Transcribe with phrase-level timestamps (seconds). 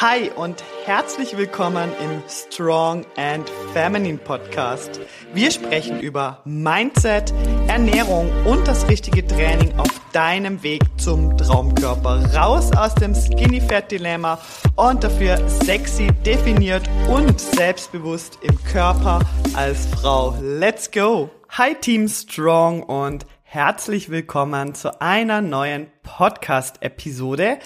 [0.00, 4.98] Hi und herzlich willkommen im Strong and Feminine Podcast.
[5.34, 7.34] Wir sprechen über Mindset,
[7.68, 12.34] Ernährung und das richtige Training auf deinem Weg zum Traumkörper.
[12.34, 14.40] Raus aus dem Skinny Fat Dilemma
[14.76, 19.20] und dafür sexy, definiert und selbstbewusst im Körper
[19.52, 20.34] als Frau.
[20.40, 21.28] Let's go!
[21.50, 27.58] Hi Team Strong und herzlich willkommen zu einer neuen Podcast-Episode.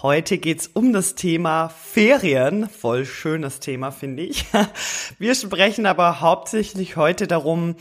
[0.00, 2.68] Heute geht's um das Thema Ferien.
[2.68, 4.44] Voll schönes Thema, finde ich.
[5.18, 7.74] Wir sprechen aber hauptsächlich heute darum,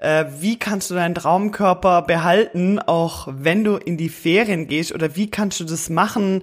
[0.00, 5.14] äh, wie kannst du deinen Traumkörper behalten, auch wenn du in die Ferien gehst oder
[5.14, 6.42] wie kannst du das machen,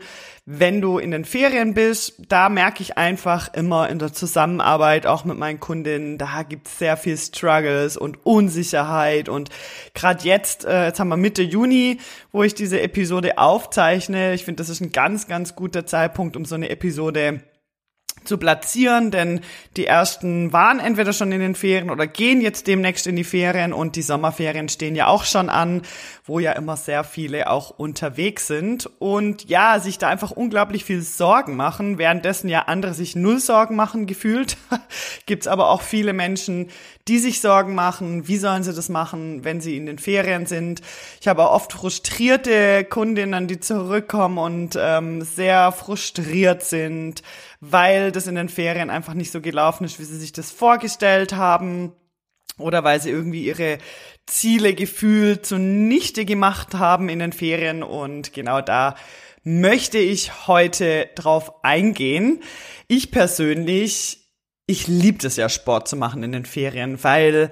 [0.49, 5.25] wenn du in den Ferien bist, da merke ich einfach immer in der Zusammenarbeit auch
[5.25, 9.49] mit meinen Kundinnen, da gibt's sehr viel Struggles und Unsicherheit und
[9.93, 11.97] gerade jetzt, äh, jetzt haben wir Mitte Juni,
[12.31, 14.33] wo ich diese Episode aufzeichne.
[14.33, 17.41] Ich finde, das ist ein ganz, ganz guter Zeitpunkt, um so eine Episode
[18.27, 19.41] zu platzieren, denn
[19.75, 23.73] die ersten waren entweder schon in den Ferien oder gehen jetzt demnächst in die Ferien
[23.73, 25.81] und die Sommerferien stehen ja auch schon an,
[26.25, 28.89] wo ja immer sehr viele auch unterwegs sind.
[28.99, 33.75] Und ja, sich da einfach unglaublich viel Sorgen machen, währenddessen ja andere sich null Sorgen
[33.75, 34.57] machen gefühlt,
[35.25, 36.69] gibt's aber auch viele Menschen,
[37.07, 40.81] die sich Sorgen machen, wie sollen sie das machen, wenn sie in den Ferien sind.
[41.21, 47.23] Ich habe auch oft frustrierte Kundinnen, die zurückkommen und ähm, sehr frustriert sind,
[47.59, 51.33] weil das in den Ferien einfach nicht so gelaufen ist, wie sie sich das vorgestellt
[51.33, 51.93] haben
[52.57, 53.77] oder weil sie irgendwie ihre
[54.25, 58.95] Ziele gefühlt zunichte gemacht haben in den Ferien und genau da
[59.43, 62.41] möchte ich heute drauf eingehen.
[62.87, 64.27] Ich persönlich
[64.67, 67.49] ich liebe es ja, Sport zu machen in den Ferien, weil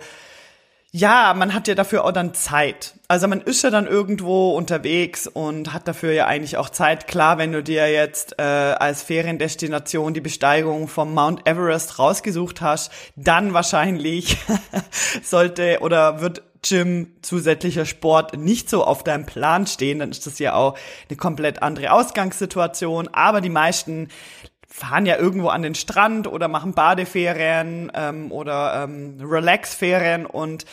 [0.96, 2.94] ja, man hat ja dafür auch dann Zeit.
[3.10, 7.06] Also man ist ja dann irgendwo unterwegs und hat dafür ja eigentlich auch Zeit.
[7.06, 12.94] Klar, wenn du dir jetzt äh, als Feriendestination die Besteigung vom Mount Everest rausgesucht hast,
[13.18, 14.38] dann wahrscheinlich
[15.22, 20.40] sollte oder wird Gym, zusätzlicher Sport nicht so auf deinem Plan stehen, dann ist das
[20.40, 20.78] ja auch
[21.10, 23.10] eine komplett andere Ausgangssituation.
[23.10, 24.08] Aber die meisten
[24.76, 30.66] fahren ja irgendwo an den Strand oder machen Badeferien ähm, oder ähm, Relaxferien und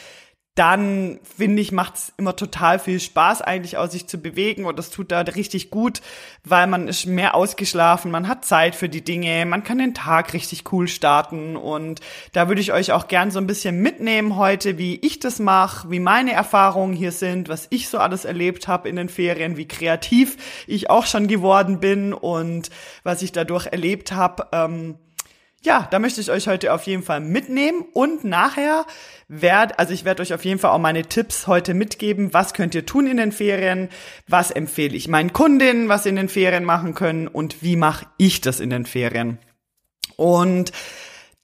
[0.55, 4.79] dann finde ich, macht es immer total viel Spaß, eigentlich auch sich zu bewegen und
[4.79, 6.03] das tut da richtig gut,
[6.45, 10.35] weil man ist mehr ausgeschlafen, man hat Zeit für die Dinge, man kann den Tag
[10.35, 12.01] richtig cool starten und
[12.33, 15.91] da würde ich euch auch gern so ein bisschen mitnehmen heute, wie ich das mache,
[15.91, 19.69] wie meine Erfahrungen hier sind, was ich so alles erlebt habe in den Ferien, wie
[19.69, 20.37] kreativ
[20.67, 22.69] ich auch schon geworden bin und
[23.05, 24.49] was ich dadurch erlebt habe.
[24.53, 24.99] Ähm,
[25.65, 28.85] ja, da möchte ich euch heute auf jeden Fall mitnehmen und nachher
[29.29, 32.35] werd, also ich werde euch auf jeden Fall auch meine Tipps heute mitgeben.
[32.35, 33.89] Was könnt ihr tun in den Ferien?
[34.27, 38.07] Was empfehle ich meinen Kundinnen, was sie in den Ferien machen können und wie mache
[38.19, 39.39] ich das in den Ferien?
[40.17, 40.73] Und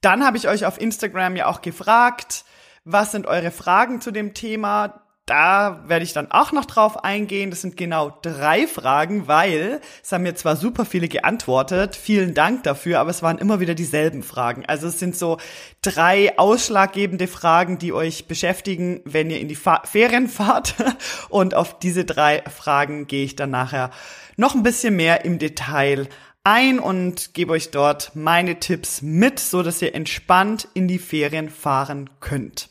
[0.00, 2.44] dann habe ich euch auf Instagram ja auch gefragt,
[2.84, 5.07] was sind eure Fragen zu dem Thema?
[5.28, 7.50] Da werde ich dann auch noch drauf eingehen.
[7.50, 12.62] Das sind genau drei Fragen, weil es haben mir zwar super viele geantwortet, vielen Dank
[12.62, 14.64] dafür, aber es waren immer wieder dieselben Fragen.
[14.66, 15.38] Also es sind so
[15.82, 20.74] drei ausschlaggebende Fragen, die euch beschäftigen, wenn ihr in die Fa Ferien fahrt.
[21.28, 23.90] Und auf diese drei Fragen gehe ich dann nachher
[24.36, 26.08] noch ein bisschen mehr im Detail
[26.44, 31.50] ein und gebe euch dort meine Tipps mit, so dass ihr entspannt in die Ferien
[31.50, 32.70] fahren könnt.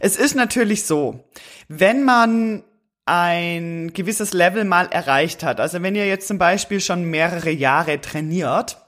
[0.00, 1.24] Es ist natürlich so,
[1.68, 2.64] wenn man
[3.04, 8.00] ein gewisses Level mal erreicht hat, also wenn ihr jetzt zum Beispiel schon mehrere Jahre
[8.00, 8.78] trainiert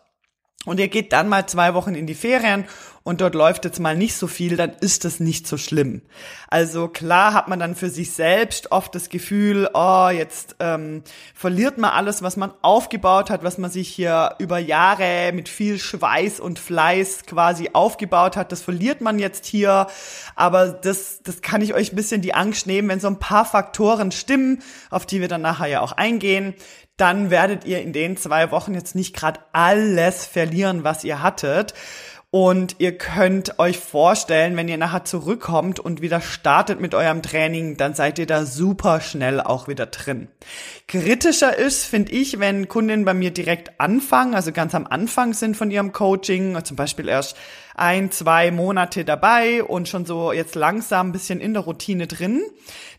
[0.65, 2.67] und ihr geht dann mal zwei Wochen in die Ferien
[3.03, 6.03] und dort läuft jetzt mal nicht so viel, dann ist das nicht so schlimm.
[6.49, 11.03] Also klar hat man dann für sich selbst oft das Gefühl, oh, jetzt ähm,
[11.35, 15.79] verliert man alles, was man aufgebaut hat, was man sich hier über Jahre mit viel
[15.79, 19.87] Schweiß und Fleiß quasi aufgebaut hat, das verliert man jetzt hier.
[20.37, 23.47] Aber das, das kann ich euch ein bisschen die Angst nehmen, wenn so ein paar
[23.47, 26.55] Faktoren stimmen, auf die wir dann nachher ja auch eingehen,
[27.01, 31.73] dann werdet ihr in den zwei Wochen jetzt nicht gerade alles verlieren, was ihr hattet.
[32.33, 37.77] Und ihr könnt euch vorstellen, wenn ihr nachher zurückkommt und wieder startet mit eurem Training,
[37.77, 40.29] dann seid ihr da super schnell auch wieder drin.
[40.87, 45.57] Kritischer ist, finde ich, wenn Kundinnen bei mir direkt anfangen, also ganz am Anfang sind
[45.57, 47.37] von ihrem Coaching, zum Beispiel erst
[47.81, 52.43] ein, zwei Monate dabei und schon so jetzt langsam ein bisschen in der Routine drin,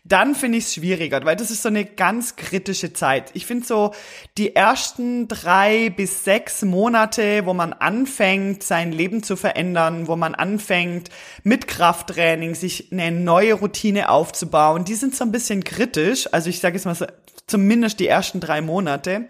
[0.04, 3.30] dann finde ich es schwieriger, weil das ist so eine ganz kritische Zeit.
[3.34, 3.94] Ich finde so
[4.36, 10.34] die ersten drei bis sechs Monate, wo man anfängt, sein Leben zu verändern, wo man
[10.34, 11.10] anfängt,
[11.44, 16.28] mit Krafttraining sich eine neue Routine aufzubauen, die sind so ein bisschen kritisch.
[16.32, 17.06] Also ich sage jetzt mal so,
[17.46, 19.28] zumindest die ersten drei Monate,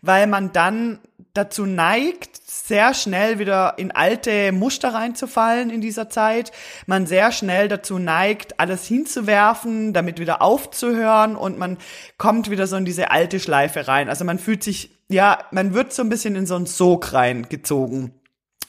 [0.00, 0.98] weil man dann
[1.34, 6.50] dazu neigt, sehr schnell wieder in alte Muster reinzufallen in dieser Zeit.
[6.86, 11.76] Man sehr schnell dazu neigt, alles hinzuwerfen, damit wieder aufzuhören und man
[12.16, 14.08] kommt wieder so in diese alte Schleife rein.
[14.08, 18.14] Also man fühlt sich, ja, man wird so ein bisschen in so einen Sog reingezogen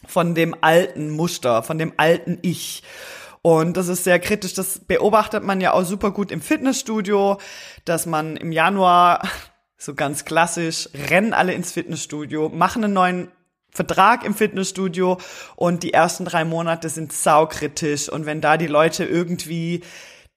[0.05, 2.83] von dem alten Muster, von dem alten Ich.
[3.41, 4.55] Und das ist sehr kritisch.
[4.55, 7.37] Das beobachtet man ja auch super gut im Fitnessstudio,
[7.85, 9.21] dass man im Januar
[9.77, 13.31] so ganz klassisch, rennen alle ins Fitnessstudio, machen einen neuen
[13.75, 15.17] Vertrag im Fitnessstudio
[15.55, 18.09] und die ersten drei Monate sind saukritisch.
[18.09, 19.81] Und wenn da die Leute irgendwie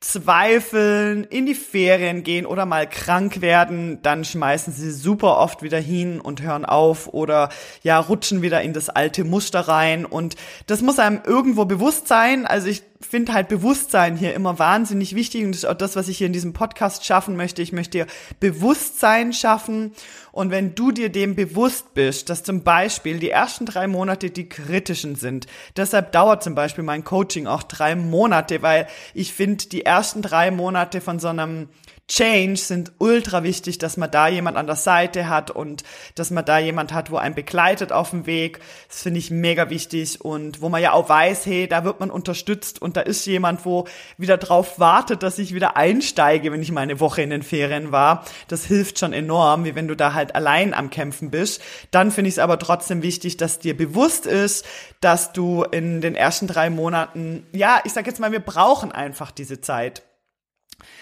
[0.00, 5.79] zweifeln, in die Ferien gehen oder mal krank werden, dann schmeißen sie super oft wieder
[5.79, 7.49] hin und hören auf oder
[7.82, 10.37] ja, rutschen wieder in das alte Muster rein und
[10.67, 12.46] das muss einem irgendwo bewusst sein.
[12.46, 16.06] Also ich finde halt Bewusstsein hier immer wahnsinnig wichtig und das ist auch das, was
[16.06, 17.62] ich hier in diesem Podcast schaffen möchte.
[17.62, 18.06] Ich möchte dir
[18.38, 19.93] Bewusstsein schaffen
[20.38, 24.49] und wenn du dir dem bewusst bist, dass zum Beispiel die ersten drei Monate die
[24.49, 29.85] kritischen sind, deshalb dauert zum Beispiel mein Coaching auch drei Monate, weil ich finde, die
[29.85, 31.70] ersten drei Monate von so einem
[32.08, 35.84] Change sind ultra wichtig, dass man da jemand an der Seite hat und
[36.14, 38.60] dass man da jemand hat, wo einen begleitet auf dem Weg.
[38.88, 42.10] Das finde ich mega wichtig und wo man ja auch weiß, hey, da wird man
[42.10, 46.72] unterstützt und da ist jemand, wo wieder drauf wartet, dass ich wieder einsteige, wenn ich
[46.72, 48.25] mal eine Woche in den Ferien war.
[48.49, 51.60] Das hilft schon enorm, wie wenn du da halt allein am Kämpfen bist.
[51.90, 54.64] Dann finde ich es aber trotzdem wichtig, dass dir bewusst ist,
[55.02, 59.31] dass du in den ersten drei Monaten, ja, ich sag jetzt mal, wir brauchen einfach
[59.31, 60.07] diese Zeit.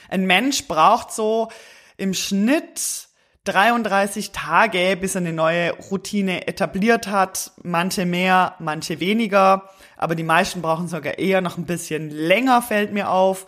[0.09, 1.49] Ein Mensch braucht so
[1.97, 3.09] im Schnitt
[3.45, 7.53] 33 Tage, bis er eine neue Routine etabliert hat.
[7.63, 9.71] Manche mehr, manche weniger.
[9.97, 13.47] Aber die meisten brauchen sogar eher noch ein bisschen länger, fällt mir auf.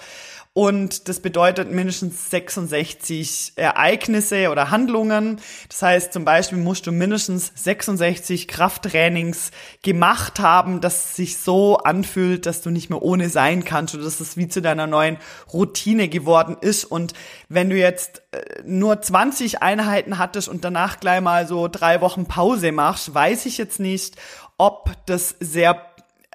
[0.54, 5.40] Und das bedeutet mindestens 66 Ereignisse oder Handlungen.
[5.68, 9.52] Das heißt, zum Beispiel musst du mindestens 66 Krafttrainings
[9.82, 14.20] gemacht haben, dass sich so anfühlt, dass du nicht mehr ohne sein kannst oder dass
[14.20, 15.18] es wie zu deiner neuen
[15.52, 16.84] Routine geworden ist.
[16.84, 17.12] Und
[17.48, 22.26] wenn du jetzt äh, nur 20 Einheiten hattest und danach gleich mal so drei Wochen
[22.26, 24.16] Pause machst, weiß ich jetzt nicht,
[24.56, 25.80] ob das sehr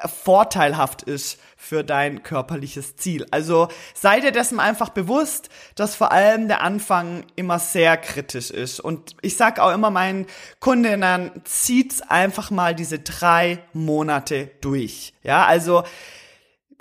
[0.05, 3.25] vorteilhaft ist für dein körperliches Ziel.
[3.31, 8.81] Also sei dir dessen einfach bewusst, dass vor allem der Anfang immer sehr kritisch ist.
[8.81, 10.27] Und ich sag auch immer meinen
[10.59, 15.13] Kundinnen, zieht's einfach mal diese drei Monate durch.
[15.23, 15.83] Ja, also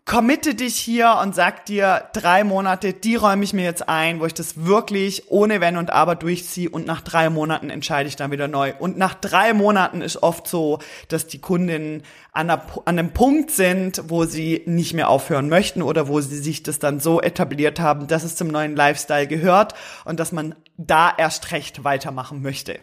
[0.05, 4.27] committe dich hier und sag dir, drei Monate, die räume ich mir jetzt ein, wo
[4.27, 8.33] ich das wirklich ohne Wenn und Aber durchziehe und nach drei Monaten entscheide ich dann
[8.33, 8.73] wieder neu.
[8.79, 12.03] Und nach drei Monaten ist oft so, dass die Kundinnen
[12.33, 16.39] an, einer, an einem Punkt sind, wo sie nicht mehr aufhören möchten oder wo sie
[16.39, 20.57] sich das dann so etabliert haben, dass es zum neuen Lifestyle gehört und dass man
[20.77, 22.81] da erst recht weitermachen möchte.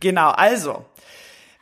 [0.00, 0.84] Genau, also,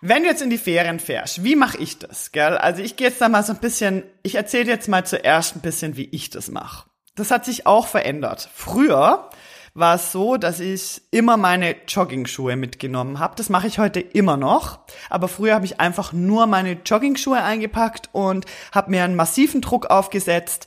[0.00, 2.56] wenn du jetzt in die Ferien fährst, wie mache ich das, gell?
[2.56, 5.60] Also ich gehe jetzt da mal so ein bisschen, ich erzähle jetzt mal zuerst ein
[5.60, 6.88] bisschen, wie ich das mache.
[7.16, 8.48] Das hat sich auch verändert.
[8.54, 9.28] Früher
[9.74, 13.34] war es so, dass ich immer meine Jogging-Schuhe mitgenommen habe.
[13.36, 14.80] Das mache ich heute immer noch.
[15.10, 19.86] Aber früher habe ich einfach nur meine Jogging-Schuhe eingepackt und habe mir einen massiven Druck
[19.86, 20.66] aufgesetzt.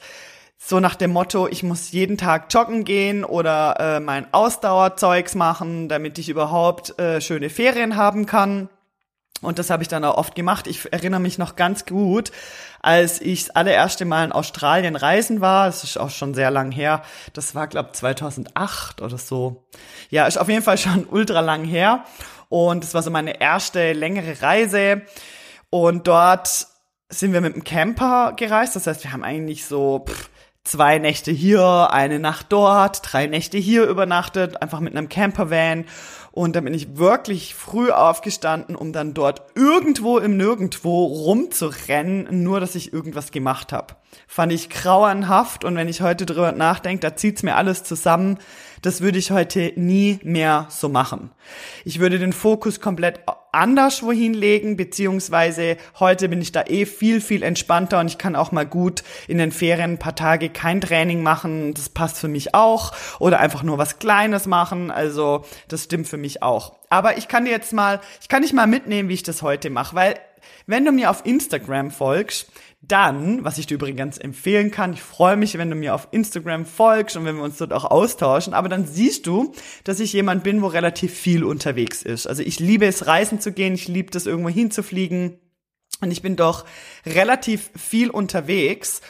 [0.57, 5.89] So nach dem Motto, ich muss jeden Tag joggen gehen oder äh, mein Ausdauerzeugs machen,
[5.89, 8.69] damit ich überhaupt äh, schöne Ferien haben kann.
[9.45, 10.67] Und das habe ich dann auch oft gemacht.
[10.67, 12.31] Ich erinnere mich noch ganz gut,
[12.81, 15.67] als ich das allererste Mal in Australien reisen war.
[15.67, 17.03] Das ist auch schon sehr lang her.
[17.33, 19.65] Das war, glaube 2008 oder so.
[20.09, 22.03] Ja, ist auf jeden Fall schon ultra lang her.
[22.49, 25.01] Und das war so meine erste längere Reise.
[25.69, 26.67] Und dort
[27.09, 28.75] sind wir mit dem Camper gereist.
[28.75, 30.29] Das heißt, wir haben eigentlich so pff,
[30.63, 35.85] zwei Nächte hier, eine Nacht dort, drei Nächte hier übernachtet, einfach mit einem Campervan.
[36.31, 42.59] Und dann bin ich wirklich früh aufgestanden, um dann dort irgendwo im Nirgendwo rumzurennen, nur
[42.59, 43.95] dass ich irgendwas gemacht habe.
[44.27, 48.39] Fand ich grauenhaft und wenn ich heute drüber nachdenke, da zieht's mir alles zusammen.
[48.83, 51.31] Das würde ich heute nie mehr so machen.
[51.85, 53.21] Ich würde den Fokus komplett
[53.53, 58.35] anders wohin legen, beziehungsweise heute bin ich da eh viel, viel entspannter und ich kann
[58.35, 61.73] auch mal gut in den Ferien ein paar Tage kein Training machen.
[61.73, 62.91] Das passt für mich auch.
[63.19, 64.91] Oder einfach nur was Kleines machen.
[64.91, 66.75] Also das stimmt für mich auch.
[66.89, 69.69] Aber ich kann dir jetzt mal, ich kann dich mal mitnehmen, wie ich das heute
[69.69, 70.15] mache, weil
[70.67, 72.49] wenn du mir auf Instagram folgst,
[72.85, 76.65] dann, was ich dir übrigens empfehlen kann, ich freue mich, wenn du mir auf Instagram
[76.65, 79.53] folgst und wenn wir uns dort auch austauschen, aber dann siehst du,
[79.85, 82.27] dass ich jemand bin, wo relativ viel unterwegs ist.
[82.27, 85.39] Also ich liebe es, reisen zu gehen, ich liebe es, irgendwo hinzufliegen.
[86.01, 86.65] Und ich bin doch
[87.05, 89.01] relativ viel unterwegs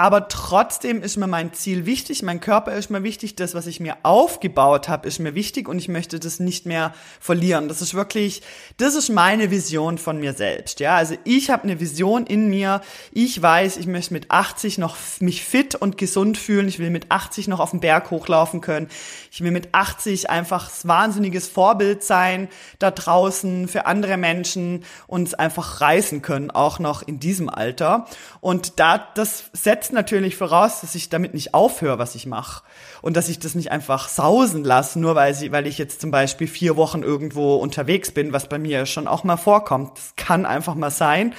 [0.00, 3.80] aber trotzdem ist mir mein Ziel wichtig, mein Körper ist mir wichtig, das, was ich
[3.80, 7.68] mir aufgebaut habe, ist mir wichtig und ich möchte das nicht mehr verlieren.
[7.68, 8.40] Das ist wirklich,
[8.78, 10.80] das ist meine Vision von mir selbst.
[10.80, 12.80] Ja, also ich habe eine Vision in mir.
[13.12, 16.66] Ich weiß, ich möchte mit 80 noch mich fit und gesund fühlen.
[16.66, 18.88] Ich will mit 80 noch auf den Berg hochlaufen können.
[19.30, 25.82] Ich will mit 80 einfach wahnsinniges Vorbild sein da draußen für andere Menschen und einfach
[25.82, 28.06] reißen können, auch noch in diesem Alter.
[28.40, 32.62] Und da das setzt setzt natürlich voraus, dass ich damit nicht aufhöre, was ich mache.
[33.02, 36.10] Und dass ich das nicht einfach sausen lasse, nur weil, sie, weil ich jetzt zum
[36.10, 39.96] Beispiel vier Wochen irgendwo unterwegs bin, was bei mir schon auch mal vorkommt.
[39.96, 41.34] Das kann einfach mal sein,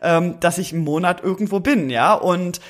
[0.00, 2.14] ähm, dass ich einen Monat irgendwo bin, ja.
[2.14, 2.60] Und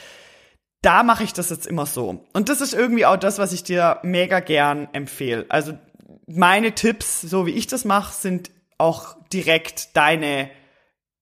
[0.82, 2.24] da mache ich das jetzt immer so.
[2.32, 5.46] Und das ist irgendwie auch das, was ich dir mega gern empfehle.
[5.48, 5.72] Also
[6.26, 10.50] meine Tipps, so wie ich das mache, sind auch direkt deine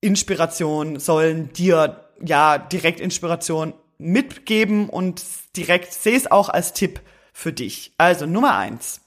[0.00, 5.22] Inspiration, sollen dir ja direkt Inspiration mitgeben und
[5.56, 7.00] direkt sehe es auch als Tipp
[7.32, 7.92] für dich.
[7.98, 9.00] Also Nummer eins.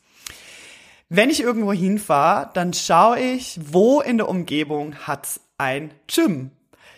[1.09, 6.51] Wenn ich irgendwo hinfahre, dann schaue ich, wo in der Umgebung hat's ein Gym.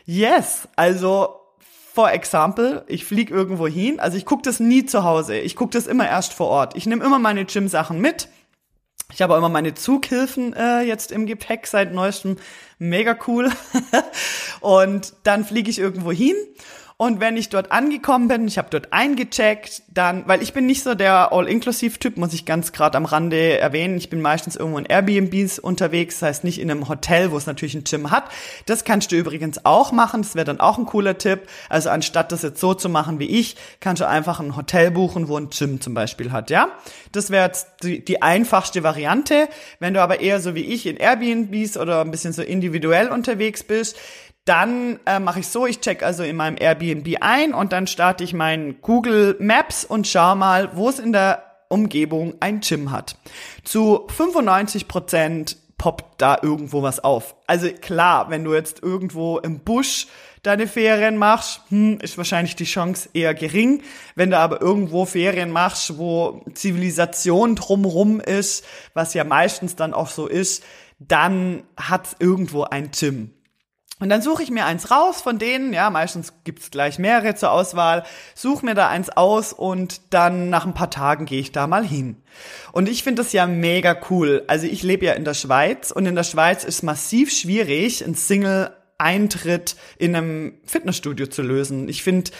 [0.06, 1.42] Yes, also
[1.94, 5.72] for example, ich fliege irgendwo hin, also ich gucke das nie zu Hause, ich gucke
[5.72, 6.75] das immer erst vor Ort.
[6.78, 8.30] Ich nehme immer meine Gym-Sachen mit.
[9.14, 12.38] Ich habe auch immer meine Zughilfen äh, jetzt im Gepäck seit neuestem,
[12.80, 13.52] mega cool.
[14.62, 16.36] und dann fliege ich irgendwo hin
[16.98, 20.82] und wenn ich dort angekommen bin, ich habe dort eingecheckt, dann, weil ich bin nicht
[20.82, 23.98] so der All-Inclusive-Typ, muss ich ganz gerade am Rande erwähnen.
[23.98, 27.48] Ich bin meistens irgendwo in Airbnbs unterwegs, das heißt nicht in einem Hotel, wo es
[27.48, 28.30] natürlich ein Gym hat.
[28.66, 31.50] Das kannst du übrigens auch machen, das wäre dann auch ein cooler Tipp.
[31.68, 35.28] Also anstatt das jetzt so zu machen wie ich, kannst du einfach ein Hotel buchen,
[35.28, 36.70] wo ein Gym zum Beispiel hat, ja?
[37.12, 39.50] Das wäre jetzt die, die einfachste Variante.
[39.80, 43.64] Wenn du aber eher so wie ich in Airbnbs oder ein bisschen so individuell unterwegs
[43.64, 43.98] bist,
[44.46, 48.24] dann äh, mache ich so, ich check also in meinem Airbnb ein und dann starte
[48.24, 53.18] ich mein Google Maps und schau mal, wo es in der Umgebung ein Gym hat.
[53.64, 57.36] Zu 95 Prozent poppt da irgendwo was auf.
[57.48, 60.08] Also klar, wenn du jetzt irgendwo im Busch
[60.44, 63.82] deine Ferien machst, hm, ist wahrscheinlich die Chance eher gering.
[64.16, 70.10] Wenn du aber irgendwo Ferien machst, wo Zivilisation drumrum ist, was ja meistens dann auch
[70.10, 70.64] so ist,
[71.00, 73.35] dann hat irgendwo ein Gym.
[74.00, 77.52] Und dann suche ich mir eins raus von denen, ja, meistens gibt's gleich mehrere zur
[77.52, 81.66] Auswahl, suche mir da eins aus und dann nach ein paar Tagen gehe ich da
[81.66, 82.22] mal hin.
[82.74, 84.44] Und ich finde das ja mega cool.
[84.48, 88.16] Also ich lebe ja in der Schweiz und in der Schweiz ist massiv schwierig, ein
[88.16, 91.88] Single-Eintritt in einem Fitnessstudio zu lösen.
[91.88, 92.32] Ich finde,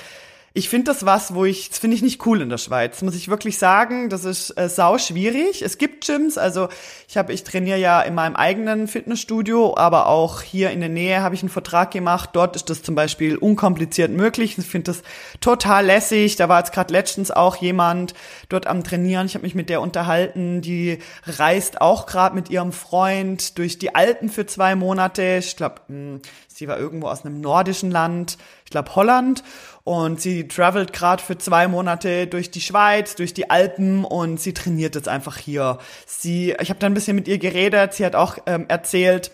[0.58, 3.14] ich finde das was, wo ich, das finde ich nicht cool in der Schweiz, muss
[3.14, 4.08] ich wirklich sagen.
[4.08, 5.62] Das ist äh, sau schwierig.
[5.62, 6.70] Es gibt Gyms, also
[7.10, 11.22] ich habe, ich trainiere ja in meinem eigenen Fitnessstudio, aber auch hier in der Nähe
[11.22, 12.30] habe ich einen Vertrag gemacht.
[12.32, 14.58] Dort ist das zum Beispiel unkompliziert möglich.
[14.58, 15.04] Ich finde das
[15.42, 16.38] total lässig.
[16.38, 18.14] Da war jetzt gerade letztens auch jemand
[18.48, 19.26] dort am Trainieren.
[19.26, 20.62] Ich habe mich mit der unterhalten.
[20.62, 25.40] Die reist auch gerade mit ihrem Freund durch die Alpen für zwei Monate.
[25.40, 28.38] Ich glaube, hm, sie war irgendwo aus einem nordischen Land,
[28.76, 29.44] glaube Holland.
[29.84, 34.54] Und sie travelt gerade für zwei Monate durch die Schweiz, durch die Alpen und sie
[34.54, 35.78] trainiert jetzt einfach hier.
[36.08, 37.94] Sie, ich habe da ein bisschen mit ihr geredet.
[37.94, 39.32] Sie hat auch ähm, erzählt,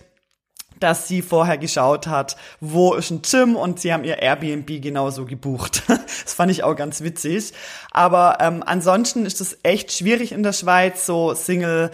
[0.82, 5.26] dass sie vorher geschaut hat, wo ist ein Gym und sie haben ihr Airbnb genauso
[5.26, 5.84] gebucht.
[5.88, 7.54] das fand ich auch ganz witzig.
[7.92, 11.92] Aber ähm, ansonsten ist es echt schwierig in der Schweiz, so Single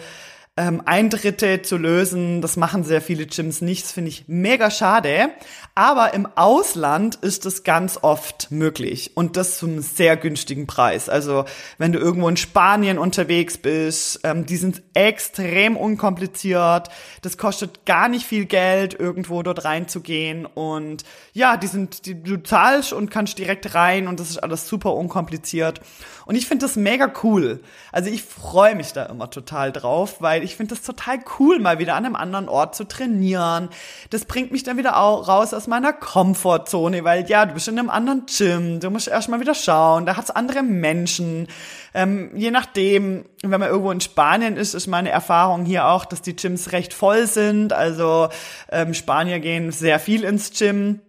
[0.58, 2.42] ähm, Eintritte zu lösen.
[2.42, 3.84] Das machen sehr viele Gyms nicht.
[3.84, 5.30] Das finde ich mega schade.
[5.76, 11.08] Aber im Ausland ist es ganz oft möglich und das zum sehr günstigen Preis.
[11.08, 11.44] Also
[11.78, 16.88] wenn du irgendwo in Spanien unterwegs bist, ähm, die sind extrem unkompliziert.
[17.22, 20.44] Das kostet gar nicht viel Geld, irgendwo dort reinzugehen.
[20.44, 24.66] Und ja, die sind, die, du zahlst und kannst direkt rein und das ist alles
[24.66, 25.80] super unkompliziert.
[26.28, 27.60] Und ich finde das mega cool.
[27.90, 31.78] Also ich freue mich da immer total drauf, weil ich finde das total cool, mal
[31.78, 33.70] wieder an einem anderen Ort zu trainieren.
[34.10, 37.78] Das bringt mich dann wieder auch raus aus meiner Komfortzone, weil ja, du bist in
[37.78, 41.48] einem anderen Gym, du musst erstmal wieder schauen, da hat's andere Menschen.
[41.94, 46.20] Ähm, je nachdem, wenn man irgendwo in Spanien ist, ist meine Erfahrung hier auch, dass
[46.20, 47.72] die Gyms recht voll sind.
[47.72, 48.28] Also
[48.70, 51.00] ähm, Spanier gehen sehr viel ins Gym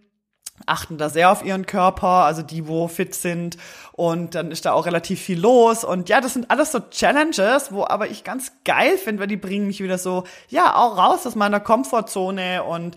[0.66, 3.56] achten da sehr auf ihren Körper, also die, wo fit sind.
[3.92, 5.84] Und dann ist da auch relativ viel los.
[5.84, 9.36] Und ja, das sind alles so Challenges, wo aber ich ganz geil finde, weil die
[9.36, 12.96] bringen mich wieder so, ja, auch raus aus meiner Komfortzone und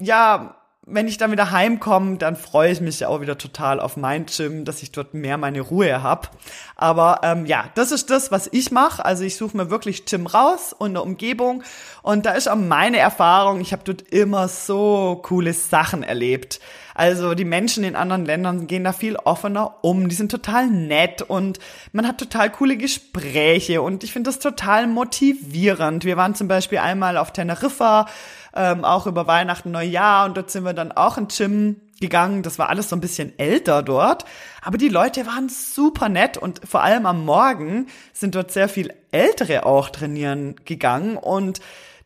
[0.00, 3.96] ja, wenn ich dann wieder heimkomme, dann freue ich mich ja auch wieder total auf
[3.96, 6.28] mein Gym, dass ich dort mehr meine Ruhe habe.
[6.74, 9.04] Aber ähm, ja, das ist das, was ich mache.
[9.04, 11.62] Also ich suche mir wirklich Gym raus und eine Umgebung.
[12.02, 16.58] Und da ist auch meine Erfahrung, ich habe dort immer so coole Sachen erlebt.
[17.02, 21.20] Also die Menschen in anderen Ländern gehen da viel offener um, die sind total nett
[21.20, 21.58] und
[21.90, 26.04] man hat total coole Gespräche und ich finde das total motivierend.
[26.04, 28.06] Wir waren zum Beispiel einmal auf Teneriffa,
[28.54, 32.44] ähm, auch über Weihnachten, Neujahr und dort sind wir dann auch in Gym gegangen.
[32.44, 34.24] Das war alles so ein bisschen älter dort,
[34.60, 38.94] aber die Leute waren super nett und vor allem am Morgen sind dort sehr viel
[39.10, 41.60] Ältere auch trainieren gegangen und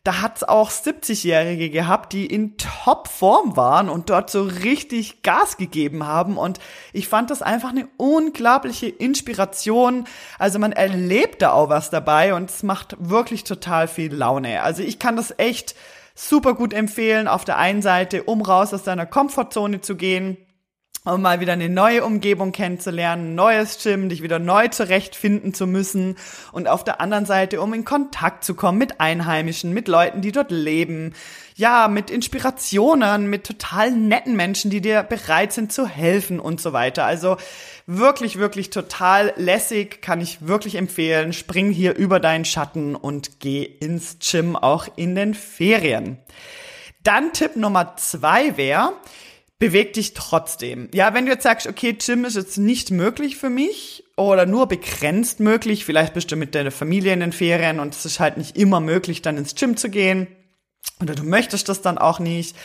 [0.07, 6.07] da hat's auch 70-Jährige gehabt, die in Topform waren und dort so richtig Gas gegeben
[6.07, 6.37] haben.
[6.37, 6.59] Und
[6.93, 10.05] ich fand das einfach eine unglaubliche Inspiration.
[10.39, 14.63] Also man erlebt da auch was dabei und es macht wirklich total viel Laune.
[14.63, 15.75] Also ich kann das echt
[16.15, 20.37] super gut empfehlen, auf der einen Seite, um raus aus deiner Komfortzone zu gehen
[21.13, 26.17] um mal wieder eine neue Umgebung kennenzulernen, neues Gym, dich wieder neu zurechtfinden zu müssen
[26.51, 30.31] und auf der anderen Seite, um in Kontakt zu kommen mit Einheimischen, mit Leuten, die
[30.31, 31.13] dort leben,
[31.55, 36.71] ja, mit Inspirationen, mit total netten Menschen, die dir bereit sind zu helfen und so
[36.71, 37.05] weiter.
[37.05, 37.37] Also
[37.87, 41.33] wirklich, wirklich total lässig, kann ich wirklich empfehlen.
[41.33, 46.17] Spring hier über deinen Schatten und geh ins Gym auch in den Ferien.
[47.01, 48.91] Dann Tipp Nummer zwei wäre,
[49.59, 50.89] beweg dich trotzdem.
[50.93, 54.67] Ja, wenn du jetzt sagst, okay, Gym ist jetzt nicht möglich für mich oder nur
[54.67, 58.37] begrenzt möglich, vielleicht bist du mit deiner Familie in den Ferien und es ist halt
[58.37, 60.27] nicht immer möglich, dann ins Gym zu gehen
[61.01, 62.55] oder du möchtest das dann auch nicht,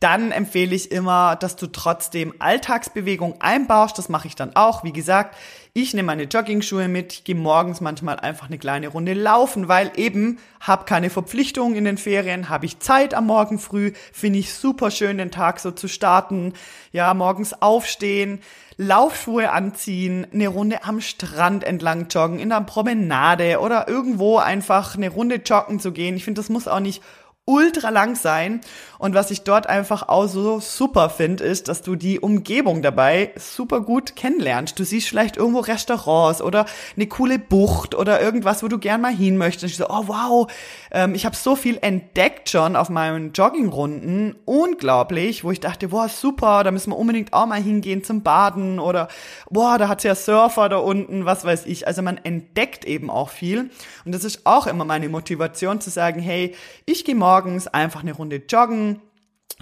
[0.00, 3.96] dann empfehle ich immer, dass du trotzdem Alltagsbewegung einbaust.
[3.96, 4.84] Das mache ich dann auch.
[4.84, 5.36] Wie gesagt,
[5.76, 9.92] ich nehme meine Jogging-Schuhe mit, ich gehe morgens manchmal einfach eine kleine Runde laufen, weil
[9.96, 14.54] eben habe keine Verpflichtungen in den Ferien, habe ich Zeit am Morgen früh, finde ich
[14.54, 16.54] super schön, den Tag so zu starten.
[16.92, 18.40] Ja, morgens aufstehen,
[18.78, 25.10] Laufschuhe anziehen, eine Runde am Strand entlang joggen, in der Promenade oder irgendwo einfach eine
[25.10, 26.16] Runde joggen zu gehen.
[26.16, 27.02] Ich finde, das muss auch nicht
[27.46, 28.60] ultra lang sein.
[28.98, 33.30] Und was ich dort einfach auch so super finde, ist, dass du die Umgebung dabei
[33.36, 34.78] super gut kennenlernst.
[34.78, 39.14] Du siehst vielleicht irgendwo Restaurants oder eine coole Bucht oder irgendwas, wo du gern mal
[39.14, 39.64] hin möchtest.
[39.64, 40.52] Und ich so, oh wow,
[40.90, 44.34] ähm, ich habe so viel entdeckt schon auf meinen Joggingrunden.
[44.44, 48.80] Unglaublich, wo ich dachte, boah, super, da müssen wir unbedingt auch mal hingehen zum Baden
[48.80, 49.08] oder
[49.50, 51.86] boah, da hat's ja Surfer da unten, was weiß ich.
[51.86, 53.70] Also man entdeckt eben auch viel.
[54.04, 56.54] Und das ist auch immer meine Motivation zu sagen, hey,
[56.86, 59.02] ich gehe morgen morgens einfach eine Runde joggen.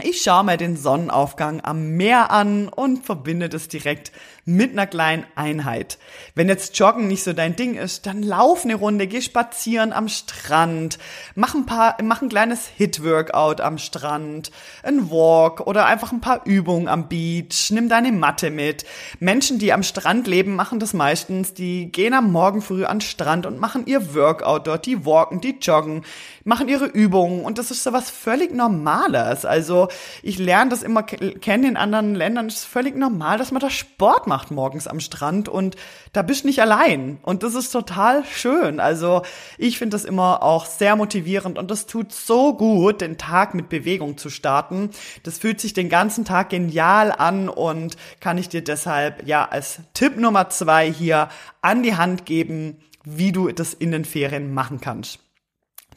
[0.01, 4.13] Ich schaue mir den Sonnenaufgang am Meer an und verbinde das direkt
[4.45, 5.99] mit einer kleinen Einheit.
[6.35, 10.09] Wenn jetzt Joggen nicht so dein Ding ist, dann lauf eine Runde, geh spazieren am
[10.09, 10.99] Strand,
[11.35, 14.51] mach ein paar, mach ein kleines Hit-Workout am Strand,
[14.83, 18.85] ein Walk oder einfach ein paar Übungen am Beach, nimm deine Matte mit.
[19.19, 23.03] Menschen, die am Strand leben, machen das meistens, die gehen am Morgen früh an den
[23.03, 26.05] Strand und machen ihr Workout dort, die walken, die joggen,
[26.45, 29.47] machen ihre Übungen und das ist so was völlig Normales.
[29.47, 29.89] Also
[30.23, 33.71] ich lerne das immer kennen in anderen Ländern, es ist völlig normal, dass man da
[33.71, 35.77] Sport macht macht morgens am Strand und
[36.13, 37.19] da bist du nicht allein.
[37.23, 38.81] Und das ist total schön.
[38.81, 39.23] Also
[39.59, 43.69] ich finde das immer auch sehr motivierend und das tut so gut, den Tag mit
[43.69, 44.91] Bewegung zu starten.
[45.23, 49.79] Das fühlt sich den ganzen Tag genial an und kann ich dir deshalb ja als
[49.93, 51.29] Tipp Nummer zwei hier
[51.63, 55.21] an die Hand geben, wie du das in den Ferien machen kannst.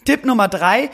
[0.06, 0.92] Tipp Nummer drei,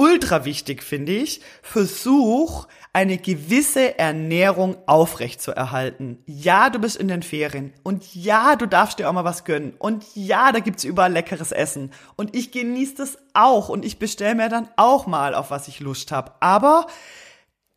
[0.00, 6.22] ultra wichtig finde ich, versuch eine gewisse Ernährung aufrecht zu erhalten.
[6.24, 9.74] Ja, du bist in den Ferien und ja, du darfst dir auch mal was gönnen
[9.78, 14.36] und ja, da gibt's überall leckeres Essen und ich genieße das auch und ich bestelle
[14.36, 16.32] mir dann auch mal, auf was ich Lust habe.
[16.40, 16.86] Aber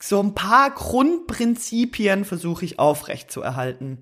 [0.01, 3.99] so ein paar Grundprinzipien versuche ich aufrecht zu erhalten.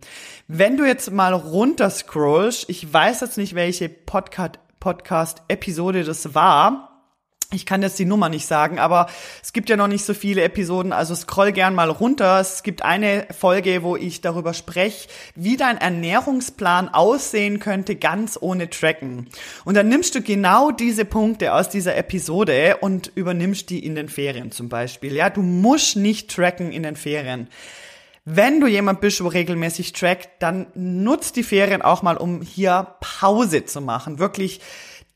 [0.48, 6.91] Wenn du jetzt mal runterscrollst, ich weiß jetzt nicht, welche Podcast-Episode das war,
[7.54, 9.08] ich kann jetzt die Nummer nicht sagen, aber
[9.44, 12.40] es gibt ja noch nicht so viele Episoden, also scroll gern mal runter.
[12.40, 18.70] Es gibt eine Folge, wo ich darüber spreche, wie dein Ernährungsplan aussehen könnte, ganz ohne
[18.70, 19.28] Tracken.
[19.66, 24.08] Und dann nimmst du genau diese Punkte aus dieser Episode und übernimmst die in den
[24.08, 25.14] Ferien zum Beispiel.
[25.14, 27.50] Ja, du musst nicht tracken in den Ferien.
[28.24, 32.96] Wenn du jemand bist, wo regelmäßig trackt, dann nutzt die Ferien auch mal, um hier
[33.00, 34.20] Pause zu machen.
[34.20, 34.62] Wirklich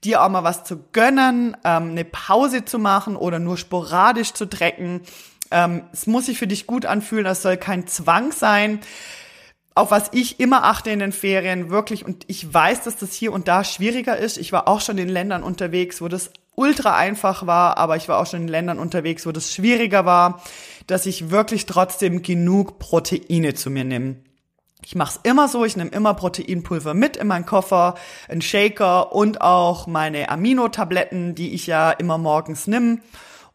[0.06, 4.46] dir auch mal was zu gönnen, ähm, eine Pause zu machen oder nur sporadisch zu
[4.46, 5.02] trecken.
[5.52, 8.80] Ähm, es muss sich für dich gut anfühlen, das soll kein Zwang sein.
[9.74, 13.34] Auf was ich immer achte in den Ferien, wirklich, und ich weiß, dass das hier
[13.34, 14.38] und da schwieriger ist.
[14.38, 18.20] Ich war auch schon in Ländern unterwegs, wo das ultra einfach war, aber ich war
[18.20, 20.41] auch schon in Ländern unterwegs, wo das schwieriger war,
[20.88, 24.15] dass ich wirklich trotzdem genug Proteine zu mir nehme.
[24.86, 27.95] Ich mache es immer so, ich nehme immer Proteinpulver mit in meinen Koffer,
[28.30, 33.02] einen Shaker und auch meine Aminotabletten, die ich ja immer morgens nimm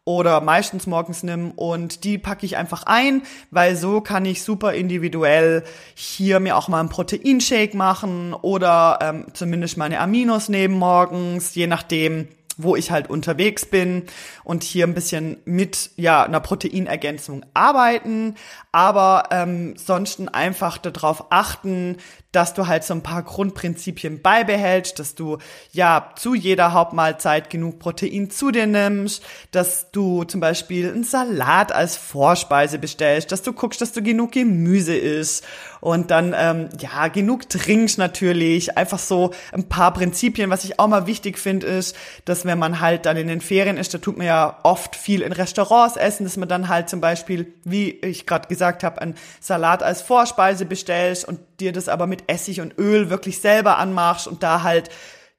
[0.03, 1.51] oder meistens morgens nimm.
[1.51, 5.63] Und die packe ich einfach ein, weil so kann ich super individuell
[5.95, 11.67] hier mir auch mal einen Proteinshake machen oder ähm, zumindest meine Aminos nehmen morgens, je
[11.67, 14.03] nachdem, wo ich halt unterwegs bin
[14.43, 18.35] und hier ein bisschen mit ja einer Proteinergänzung arbeiten,
[18.71, 21.97] aber ähm, sonst einfach darauf achten,
[22.31, 25.37] dass du halt so ein paar Grundprinzipien beibehältst, dass du
[25.71, 31.71] ja zu jeder Hauptmahlzeit genug Protein zu dir nimmst, dass du zum Beispiel einen Salat
[31.71, 35.45] als Vorspeise bestellst, dass du guckst, dass du genug Gemüse isst
[35.81, 38.77] und dann ähm, ja genug trinkst natürlich.
[38.77, 40.49] Einfach so ein paar Prinzipien.
[40.49, 43.77] Was ich auch mal wichtig finde, ist, dass wenn man halt dann in den Ferien
[43.77, 47.01] ist, da tut man ja oft viel in Restaurants essen, dass man dann halt zum
[47.01, 52.07] Beispiel, wie ich gerade gesagt habe, einen Salat als Vorspeise bestellst und dir das aber
[52.07, 54.89] mit Essig und Öl wirklich selber anmachst und da halt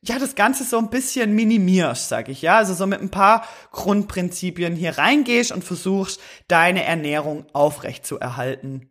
[0.04, 2.56] ja, das Ganze so ein bisschen minimierst, sag ich, ja.
[2.56, 8.88] Also so mit ein paar Grundprinzipien hier reingehst und versuchst, deine Ernährung aufrecht zu erhalten.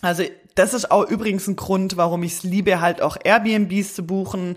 [0.00, 4.06] Also das ist auch übrigens ein Grund, warum ich es liebe, halt auch Airbnbs zu
[4.06, 4.56] buchen,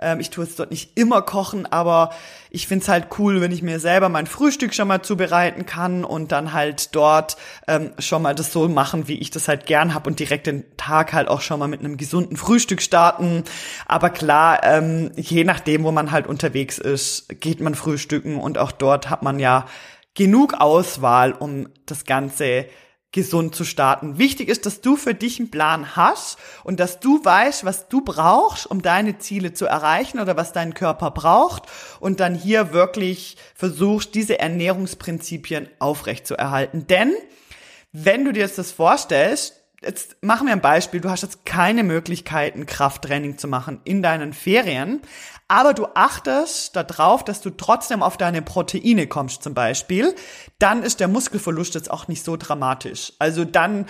[0.00, 2.10] ähm, ich tue es dort nicht immer kochen, aber
[2.50, 6.32] ich find's halt cool, wenn ich mir selber mein Frühstück schon mal zubereiten kann und
[6.32, 10.06] dann halt dort ähm, schon mal das so machen, wie ich das halt gern hab
[10.06, 13.44] und direkt den Tag halt auch schon mal mit einem gesunden Frühstück starten.
[13.86, 18.72] Aber klar, ähm, je nachdem, wo man halt unterwegs ist, geht man frühstücken und auch
[18.72, 19.66] dort hat man ja
[20.14, 22.66] genug Auswahl, um das Ganze
[23.12, 24.18] gesund zu starten.
[24.18, 28.02] Wichtig ist, dass du für dich einen Plan hast und dass du weißt, was du
[28.02, 31.62] brauchst, um deine Ziele zu erreichen oder was dein Körper braucht
[32.00, 36.86] und dann hier wirklich versuchst, diese Ernährungsprinzipien aufrecht zu erhalten.
[36.86, 37.14] Denn
[37.92, 41.84] wenn du dir jetzt das vorstellst, jetzt machen wir ein Beispiel, du hast jetzt keine
[41.84, 45.00] Möglichkeiten, Krafttraining zu machen in deinen Ferien,
[45.48, 50.14] aber du achtest darauf, dass du trotzdem auf deine Proteine kommst zum Beispiel,
[50.58, 53.14] dann ist der Muskelverlust jetzt auch nicht so dramatisch.
[53.18, 53.86] Also dann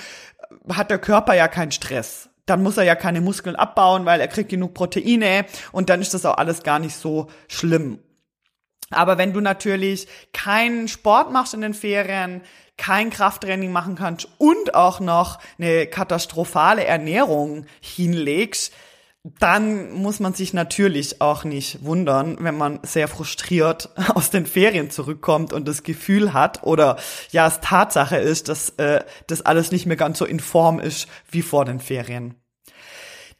[0.73, 2.31] hat der Körper ja keinen Stress.
[2.47, 6.15] Dann muss er ja keine Muskeln abbauen, weil er kriegt genug Proteine und dann ist
[6.15, 7.99] das auch alles gar nicht so schlimm.
[8.91, 12.41] Aber wenn du natürlich keinen Sport machst in den Ferien,
[12.79, 18.73] kein Krafttraining machen kannst und auch noch eine katastrophale Ernährung hinlegst,
[19.39, 24.91] dann muss man sich natürlich auch nicht wundern, wenn man sehr frustriert aus den Ferien
[24.91, 26.97] zurückkommt und das Gefühl hat oder
[27.31, 31.09] ja es Tatsache ist, dass äh, das alles nicht mehr ganz so in Form ist
[31.31, 32.35] wie vor den Ferien.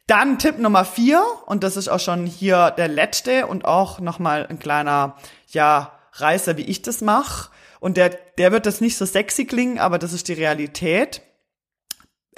[0.07, 4.47] Dann Tipp Nummer vier und das ist auch schon hier der letzte und auch nochmal
[4.47, 5.15] ein kleiner
[5.47, 7.51] ja Reißer, wie ich das mache.
[7.79, 11.21] Und der, der wird das nicht so sexy klingen, aber das ist die Realität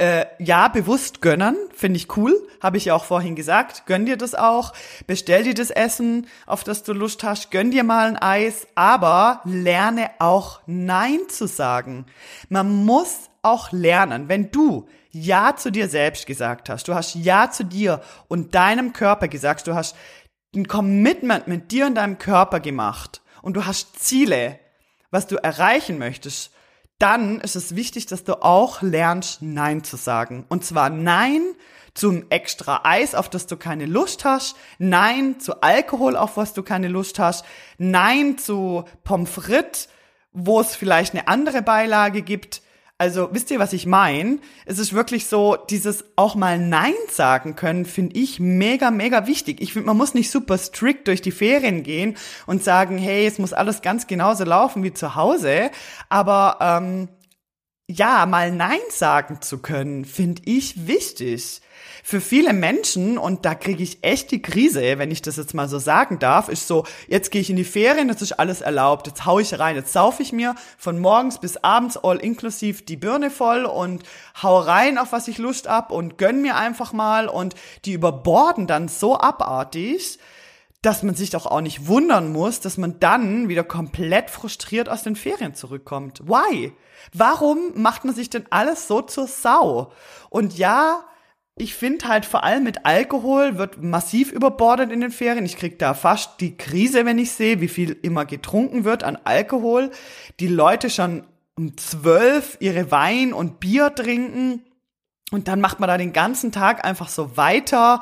[0.01, 3.85] äh, ja, bewusst gönnen, finde ich cool, habe ich ja auch vorhin gesagt.
[3.85, 4.73] Gönn dir das auch,
[5.05, 9.41] bestell dir das Essen, auf das du Lust hast, gönn dir mal ein Eis, aber
[9.45, 12.07] lerne auch Nein zu sagen.
[12.49, 17.51] Man muss auch lernen, wenn du Ja zu dir selbst gesagt hast, du hast Ja
[17.51, 19.95] zu dir und deinem Körper gesagt, du hast
[20.55, 24.59] ein Commitment mit dir und deinem Körper gemacht und du hast Ziele,
[25.11, 26.51] was du erreichen möchtest,
[27.01, 30.45] dann ist es wichtig, dass du auch lernst, Nein zu sagen.
[30.49, 31.41] Und zwar Nein
[31.93, 36.63] zum extra Eis, auf das du keine Lust hast, Nein zu Alkohol, auf was du
[36.63, 37.43] keine Lust hast,
[37.77, 39.89] Nein zu Pommes frites,
[40.31, 42.61] wo es vielleicht eine andere Beilage gibt,
[43.01, 44.37] also wisst ihr, was ich meine?
[44.67, 49.59] Es ist wirklich so, dieses auch mal Nein sagen können, finde ich mega, mega wichtig.
[49.59, 53.39] Ich finde, man muss nicht super strikt durch die Ferien gehen und sagen, hey, es
[53.39, 55.71] muss alles ganz genauso laufen wie zu Hause.
[56.09, 57.07] Aber ähm,
[57.87, 61.61] ja, mal Nein sagen zu können, finde ich wichtig
[62.03, 65.69] für viele Menschen, und da kriege ich echt die Krise, wenn ich das jetzt mal
[65.69, 69.07] so sagen darf, ist so, jetzt gehe ich in die Ferien, jetzt ist alles erlaubt,
[69.07, 72.97] jetzt hau ich rein, jetzt saufe ich mir von morgens bis abends all inklusiv die
[72.97, 74.03] Birne voll und
[74.41, 78.67] hau rein, auf was ich Lust ab und gönn mir einfach mal und die überborden
[78.67, 80.19] dann so abartig,
[80.81, 85.03] dass man sich doch auch nicht wundern muss, dass man dann wieder komplett frustriert aus
[85.03, 86.21] den Ferien zurückkommt.
[86.27, 86.73] Why?
[87.13, 89.91] Warum macht man sich denn alles so zur Sau?
[90.29, 91.03] Und ja,
[91.55, 95.45] ich finde halt vor allem mit Alkohol wird massiv überbordet in den Ferien.
[95.45, 99.17] Ich krieg da fast die Krise, wenn ich sehe, wie viel immer getrunken wird an
[99.23, 99.91] Alkohol.
[100.39, 101.23] Die Leute schon
[101.55, 104.63] um zwölf ihre Wein und Bier trinken
[105.31, 108.01] und dann macht man da den ganzen Tag einfach so weiter.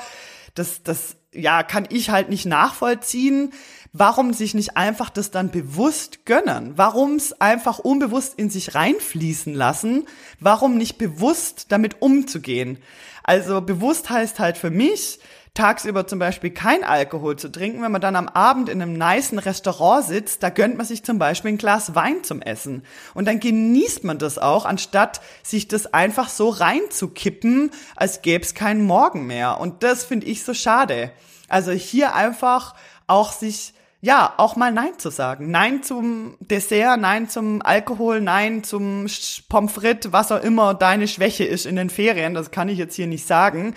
[0.56, 3.54] Das, das, ja, kann ich halt nicht nachvollziehen.
[3.92, 6.74] warum sich nicht einfach das dann bewusst gönnen?
[6.76, 10.06] Warum es einfach unbewusst in sich reinfließen lassen?
[10.40, 12.78] Warum nicht bewusst damit umzugehen?
[13.24, 15.20] Also bewusst heißt halt für mich,
[15.54, 19.40] tagsüber zum Beispiel kein Alkohol zu trinken, wenn man dann am Abend in einem niceen
[19.40, 22.84] Restaurant sitzt, da gönnt man sich zum Beispiel ein Glas Wein zum Essen.
[23.14, 28.54] Und dann genießt man das auch, anstatt sich das einfach so reinzukippen, als gäbe es
[28.54, 29.60] keinen Morgen mehr.
[29.60, 31.12] Und das finde ich so schade.
[31.50, 32.76] Also hier einfach
[33.08, 35.52] auch sich ja, auch mal Nein zu sagen.
[35.52, 39.08] Nein zum Dessert, Nein zum Alkohol, Nein zum
[39.50, 42.34] Pommes frites, was auch immer deine Schwäche ist in den Ferien.
[42.34, 43.76] Das kann ich jetzt hier nicht sagen.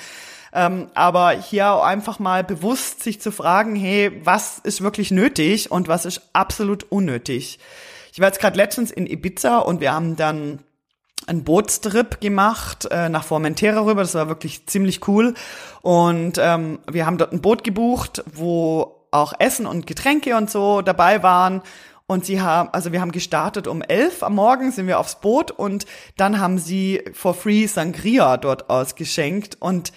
[0.52, 5.88] Ähm, aber hier einfach mal bewusst sich zu fragen, hey, was ist wirklich nötig und
[5.88, 7.58] was ist absolut unnötig.
[8.12, 10.60] Ich war jetzt gerade letztens in Ibiza und wir haben dann
[11.26, 14.02] einen Bootstrip gemacht äh, nach Formentera rüber.
[14.02, 15.34] Das war wirklich ziemlich cool.
[15.80, 20.82] Und ähm, wir haben dort ein Boot gebucht, wo auch Essen und Getränke und so
[20.82, 21.62] dabei waren.
[22.06, 25.50] Und sie haben, also wir haben gestartet um elf am Morgen, sind wir aufs Boot
[25.50, 29.56] und dann haben sie for free Sangria dort ausgeschenkt.
[29.60, 29.92] Und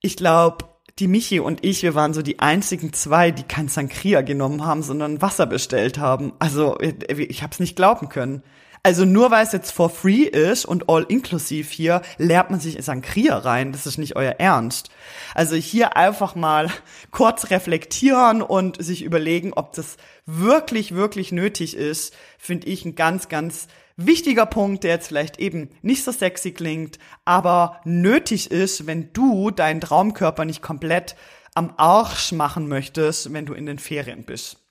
[0.00, 0.64] ich glaube,
[0.98, 4.82] die Michi und ich, wir waren so die einzigen zwei, die kein Sangria genommen haben,
[4.82, 6.32] sondern Wasser bestellt haben.
[6.38, 8.42] Also ich habe es nicht glauben können.
[8.82, 12.82] Also nur weil es jetzt for free ist und all inklusiv hier, lernt man sich
[12.82, 13.72] Sangria rein.
[13.72, 14.90] Das ist nicht euer Ernst.
[15.34, 16.70] Also hier einfach mal
[17.10, 23.28] kurz reflektieren und sich überlegen, ob das wirklich, wirklich nötig ist, finde ich ein ganz,
[23.28, 29.12] ganz wichtiger Punkt, der jetzt vielleicht eben nicht so sexy klingt, aber nötig ist, wenn
[29.12, 31.16] du deinen Traumkörper nicht komplett
[31.54, 34.67] am Arsch machen möchtest, wenn du in den Ferien bist.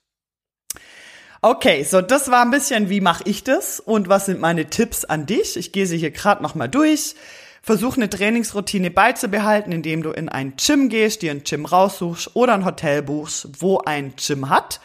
[1.40, 5.04] Okay, so das war ein bisschen, wie mache ich das und was sind meine Tipps
[5.04, 5.56] an dich?
[5.56, 7.14] Ich gehe sie hier gerade nochmal durch.
[7.62, 12.54] Versuch eine Trainingsroutine beizubehalten, indem du in ein Gym gehst, dir ein Gym raussuchst oder
[12.54, 14.80] ein Hotel buchst, wo ein Gym hat.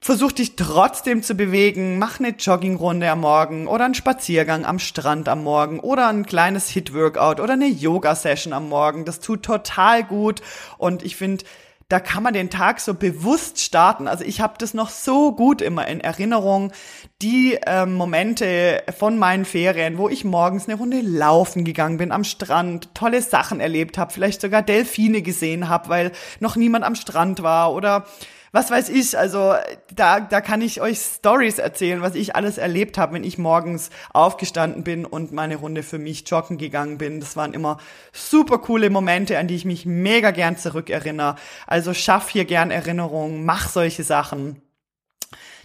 [0.00, 5.28] Versuch dich trotzdem zu bewegen, mach eine Joggingrunde am Morgen oder einen Spaziergang am Strand
[5.28, 9.06] am Morgen oder ein kleines Hit-Workout oder eine Yoga-Session am Morgen.
[9.06, 10.40] Das tut total gut
[10.78, 11.44] und ich finde,
[11.88, 14.08] da kann man den Tag so bewusst starten.
[14.08, 16.72] Also ich habe das noch so gut immer in Erinnerung,
[17.20, 22.24] die äh, Momente von meinen Ferien, wo ich morgens eine Runde laufen gegangen bin am
[22.24, 27.42] Strand, tolle Sachen erlebt habe, vielleicht sogar Delfine gesehen habe, weil noch niemand am Strand
[27.42, 28.06] war oder
[28.54, 29.56] was weiß ich, also
[29.92, 33.90] da, da kann ich euch Stories erzählen, was ich alles erlebt habe, wenn ich morgens
[34.12, 37.18] aufgestanden bin und meine Runde für mich joggen gegangen bin.
[37.18, 37.78] Das waren immer
[38.12, 41.34] super coole Momente, an die ich mich mega gern zurückerinnere.
[41.66, 44.62] Also schaff hier gern Erinnerungen, mach solche Sachen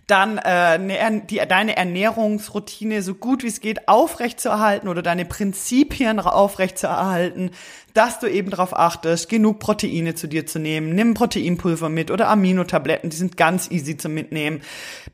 [0.09, 7.51] dann äh, die, deine Ernährungsroutine so gut wie es geht aufrechtzuerhalten oder deine Prinzipien aufrechtzuerhalten,
[7.93, 10.93] dass du eben darauf achtest, genug Proteine zu dir zu nehmen.
[10.95, 14.61] Nimm Proteinpulver mit oder Aminotabletten, die sind ganz easy zum Mitnehmen.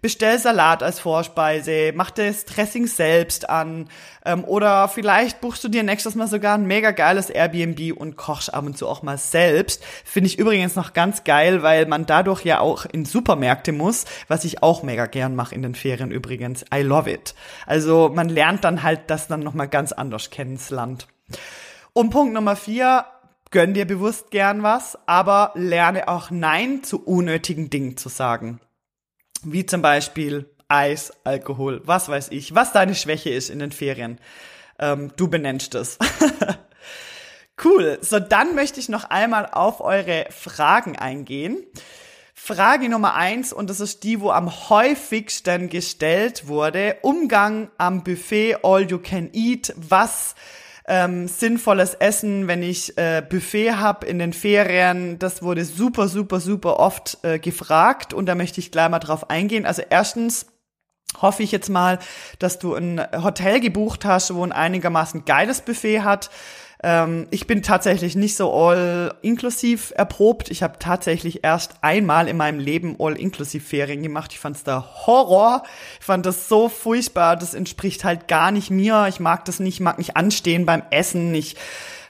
[0.01, 3.89] Bestell Salat als Vorspeise, mach das Dressing selbst an
[4.25, 8.53] ähm, oder vielleicht buchst du dir nächstes Mal sogar ein mega geiles Airbnb und kochst
[8.53, 9.83] ab und zu auch mal selbst.
[10.03, 14.43] Finde ich übrigens noch ganz geil, weil man dadurch ja auch in Supermärkte muss, was
[14.43, 16.65] ich auch mega gern mache in den Ferien übrigens.
[16.73, 17.35] I love it.
[17.65, 21.07] Also man lernt dann halt das dann nochmal ganz anders kennen, das Land.
[21.93, 23.05] Und Punkt Nummer vier,
[23.51, 28.59] gönn dir bewusst gern was, aber lerne auch Nein zu unnötigen Dingen zu sagen.
[29.43, 34.19] Wie zum Beispiel Eis, Alkohol, was weiß ich, was deine Schwäche ist in den Ferien.
[34.79, 35.97] Ähm, du benennst es.
[37.63, 37.99] cool.
[38.01, 41.63] So, dann möchte ich noch einmal auf eure Fragen eingehen.
[42.33, 46.97] Frage Nummer eins, und das ist die, wo am häufigsten gestellt wurde.
[47.01, 49.73] Umgang am Buffet All You Can Eat.
[49.77, 50.35] Was
[50.87, 55.17] ähm, sinnvolles Essen, wenn ich äh, Buffet hab in den Ferien.
[55.17, 59.29] Das wurde super, super, super oft äh, gefragt und da möchte ich gleich mal drauf
[59.29, 59.65] eingehen.
[59.65, 60.45] Also erstens
[61.21, 61.99] hoffe ich jetzt mal,
[62.39, 66.29] dass du ein Hotel gebucht hast, wo ein einigermaßen geiles Buffet hat.
[66.83, 70.51] Ähm, ich bin tatsächlich nicht so all-inklusiv erprobt.
[70.51, 74.33] Ich habe tatsächlich erst einmal in meinem Leben all-inklusiv Ferien gemacht.
[74.33, 75.63] Ich fand's da Horror.
[75.99, 77.37] Ich fand das so furchtbar.
[77.37, 79.07] Das entspricht halt gar nicht mir.
[79.07, 81.33] Ich mag das nicht, mag nicht anstehen beim Essen.
[81.33, 81.55] Ich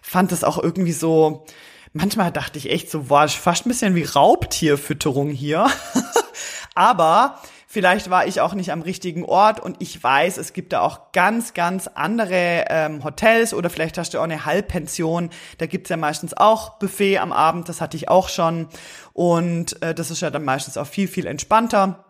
[0.01, 1.45] fand das auch irgendwie so,
[1.93, 5.67] manchmal dachte ich echt so, war fast ein bisschen wie Raubtierfütterung hier.
[6.75, 7.39] Aber
[7.75, 11.11] Vielleicht war ich auch nicht am richtigen Ort und ich weiß, es gibt da auch
[11.11, 15.29] ganz, ganz andere ähm, Hotels oder vielleicht hast du auch eine Halbpension.
[15.57, 18.69] Da gibt's ja meistens auch Buffet am Abend, das hatte ich auch schon.
[19.11, 22.05] Und äh, das ist ja dann meistens auch viel, viel entspannter.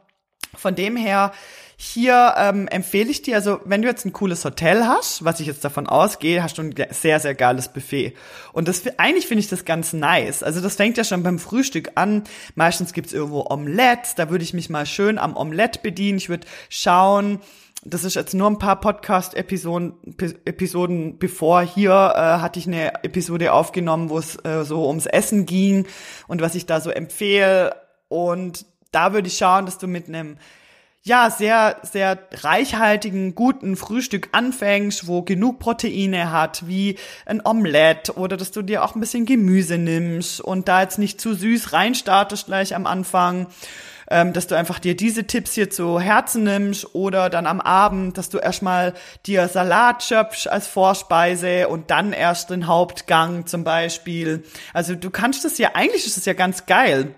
[0.56, 1.32] Von dem her,
[1.78, 5.48] hier ähm, empfehle ich dir, also wenn du jetzt ein cooles Hotel hast, was ich
[5.48, 8.14] jetzt davon ausgehe, hast du ein sehr, sehr geiles Buffet.
[8.54, 10.42] Und das eigentlich finde ich das ganz nice.
[10.42, 12.24] Also das fängt ja schon beim Frühstück an.
[12.56, 16.18] Meistens gibt's irgendwo Omelette, da würde ich mich mal schön am Omelette bedienen.
[16.18, 17.40] Ich würde schauen,
[17.84, 19.94] das ist jetzt nur ein paar Podcast-Episoden
[20.46, 21.62] Episoden bevor.
[21.62, 25.86] Hier äh, hatte ich eine Episode aufgenommen, wo es äh, so ums Essen ging
[26.28, 27.76] und was ich da so empfehle.
[28.08, 30.38] Und da würde ich schauen, dass du mit einem
[31.06, 38.38] ja, sehr, sehr reichhaltigen, guten Frühstück anfängst, wo genug Proteine hat, wie ein Omelette oder
[38.38, 42.48] dass du dir auch ein bisschen Gemüse nimmst und da jetzt nicht zu süß reinstartest
[42.48, 43.48] gleich am Anfang
[44.10, 48.18] ähm, dass du einfach dir diese Tipps hier zu Herzen nimmst oder dann am Abend,
[48.18, 48.94] dass du erstmal
[49.26, 54.44] dir Salat schöpfst als Vorspeise und dann erst den Hauptgang zum Beispiel.
[54.74, 57.16] Also du kannst das ja, eigentlich ist es ja ganz geil.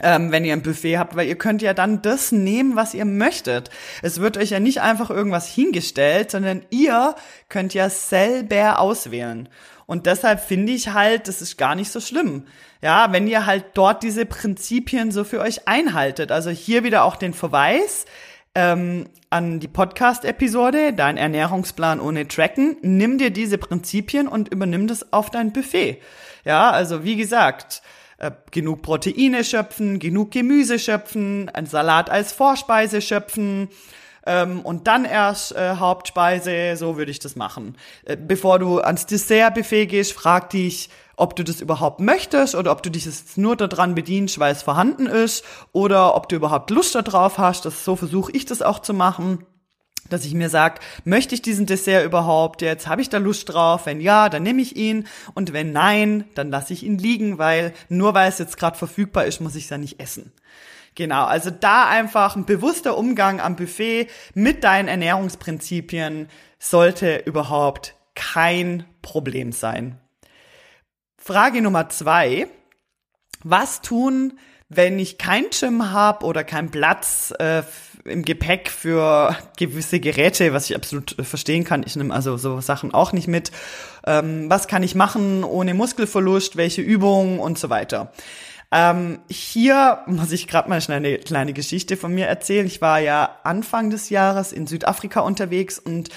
[0.00, 3.04] Ähm, wenn ihr ein Buffet habt, weil ihr könnt ja dann das nehmen, was ihr
[3.04, 3.70] möchtet.
[4.02, 7.16] Es wird euch ja nicht einfach irgendwas hingestellt, sondern ihr
[7.48, 9.48] könnt ja selber auswählen.
[9.86, 12.44] Und deshalb finde ich halt, das ist gar nicht so schlimm.
[12.82, 16.30] Ja, wenn ihr halt dort diese Prinzipien so für euch einhaltet.
[16.30, 18.04] Also hier wieder auch den Verweis
[18.54, 22.76] ähm, an die Podcast-Episode, dein Ernährungsplan ohne Tracken.
[22.82, 26.02] Nimm dir diese Prinzipien und übernimm das auf dein Buffet.
[26.44, 27.82] Ja, also wie gesagt,
[28.18, 33.68] äh, genug Proteine schöpfen, genug Gemüse schöpfen, ein Salat als Vorspeise schöpfen
[34.26, 37.76] ähm, und dann erst äh, Hauptspeise, so würde ich das machen.
[38.04, 42.82] Äh, bevor du ans Dessertbuffet gehst, frag dich, ob du das überhaupt möchtest oder ob
[42.82, 46.94] du dich jetzt nur daran bedienst, weil es vorhanden ist oder ob du überhaupt Lust
[46.94, 47.64] darauf hast.
[47.64, 49.44] Das, so versuche ich das auch zu machen
[50.08, 52.86] dass ich mir sag, möchte ich diesen Dessert überhaupt jetzt?
[52.86, 53.86] Habe ich da Lust drauf?
[53.86, 57.72] Wenn ja, dann nehme ich ihn und wenn nein, dann lasse ich ihn liegen, weil
[57.88, 60.32] nur weil es jetzt gerade verfügbar ist, muss ich es ja nicht essen.
[60.94, 68.84] Genau, also da einfach ein bewusster Umgang am Buffet mit deinen Ernährungsprinzipien sollte überhaupt kein
[69.00, 70.00] Problem sein.
[71.16, 72.48] Frage Nummer zwei.
[73.44, 77.62] Was tun, wenn ich kein Gym habe oder keinen Platz äh,
[78.08, 81.82] im Gepäck für gewisse Geräte, was ich absolut äh, verstehen kann.
[81.86, 83.50] Ich nehme also so Sachen auch nicht mit.
[84.06, 86.56] Ähm, was kann ich machen ohne Muskelverlust?
[86.56, 88.12] Welche Übungen und so weiter.
[88.70, 92.66] Ähm, hier muss ich gerade mal schnell eine kleine Geschichte von mir erzählen.
[92.66, 96.10] Ich war ja Anfang des Jahres in Südafrika unterwegs und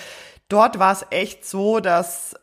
[0.50, 2.36] dort war es echt so, dass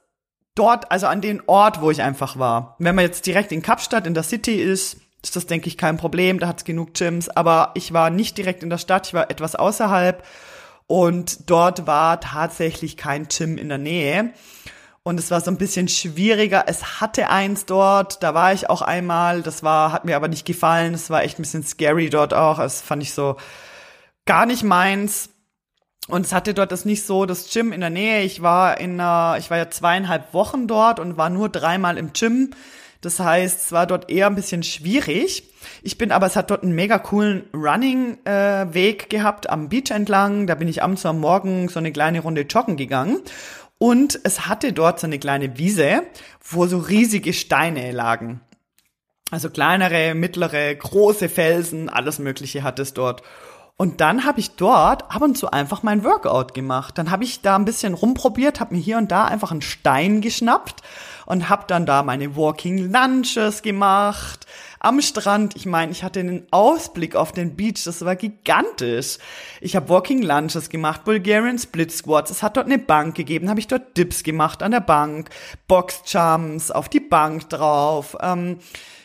[0.55, 2.77] dort, also an den Ort, wo ich einfach war.
[2.79, 5.97] Wenn man jetzt direkt in Kapstadt in der City ist, ist das, denke ich, kein
[5.97, 6.39] Problem.
[6.39, 7.29] Da hat es genug Gyms.
[7.29, 10.25] Aber ich war nicht direkt in der Stadt, ich war etwas außerhalb.
[10.87, 14.33] Und dort war tatsächlich kein Gym in der Nähe.
[15.03, 16.65] Und es war so ein bisschen schwieriger.
[16.67, 19.43] Es hatte eins dort, da war ich auch einmal.
[19.43, 20.95] Das war, hat mir aber nicht gefallen.
[20.95, 22.59] Es war echt ein bisschen scary dort auch.
[22.59, 23.37] Das fand ich so
[24.27, 25.31] gar nicht meins.
[26.09, 28.23] Und es hatte dort das nicht so das Gym in der Nähe.
[28.23, 32.13] Ich war in einer, ich war ja zweieinhalb Wochen dort und war nur dreimal im
[32.13, 32.51] Gym.
[33.01, 35.45] Das heißt, es war dort eher ein bisschen schwierig.
[35.83, 40.47] Ich bin aber, es hat dort einen mega coolen Running-Weg äh, gehabt am Beach entlang.
[40.47, 43.21] Da bin ich abends am Morgen so eine kleine Runde joggen gegangen.
[43.79, 46.03] Und es hatte dort so eine kleine Wiese,
[46.43, 48.41] wo so riesige Steine lagen.
[49.31, 53.23] Also kleinere, mittlere, große Felsen, alles Mögliche hat es dort.
[53.81, 56.99] Und dann habe ich dort ab und zu einfach mein Workout gemacht.
[56.99, 60.21] Dann habe ich da ein bisschen rumprobiert, habe mir hier und da einfach einen Stein
[60.21, 60.83] geschnappt
[61.27, 64.47] und habe dann da meine Walking Lunches gemacht
[64.81, 65.55] am Strand.
[65.55, 69.19] Ich meine, ich hatte einen Ausblick auf den Beach, das war gigantisch.
[69.61, 72.33] Ich habe Walking Lunches gemacht, Bulgarian Split Squats.
[72.33, 75.31] Es hat dort eine Bank gegeben, habe ich dort Dips gemacht an der Bank,
[75.69, 78.17] Box Jumps auf die Bank drauf.
[78.21, 78.59] Ähm,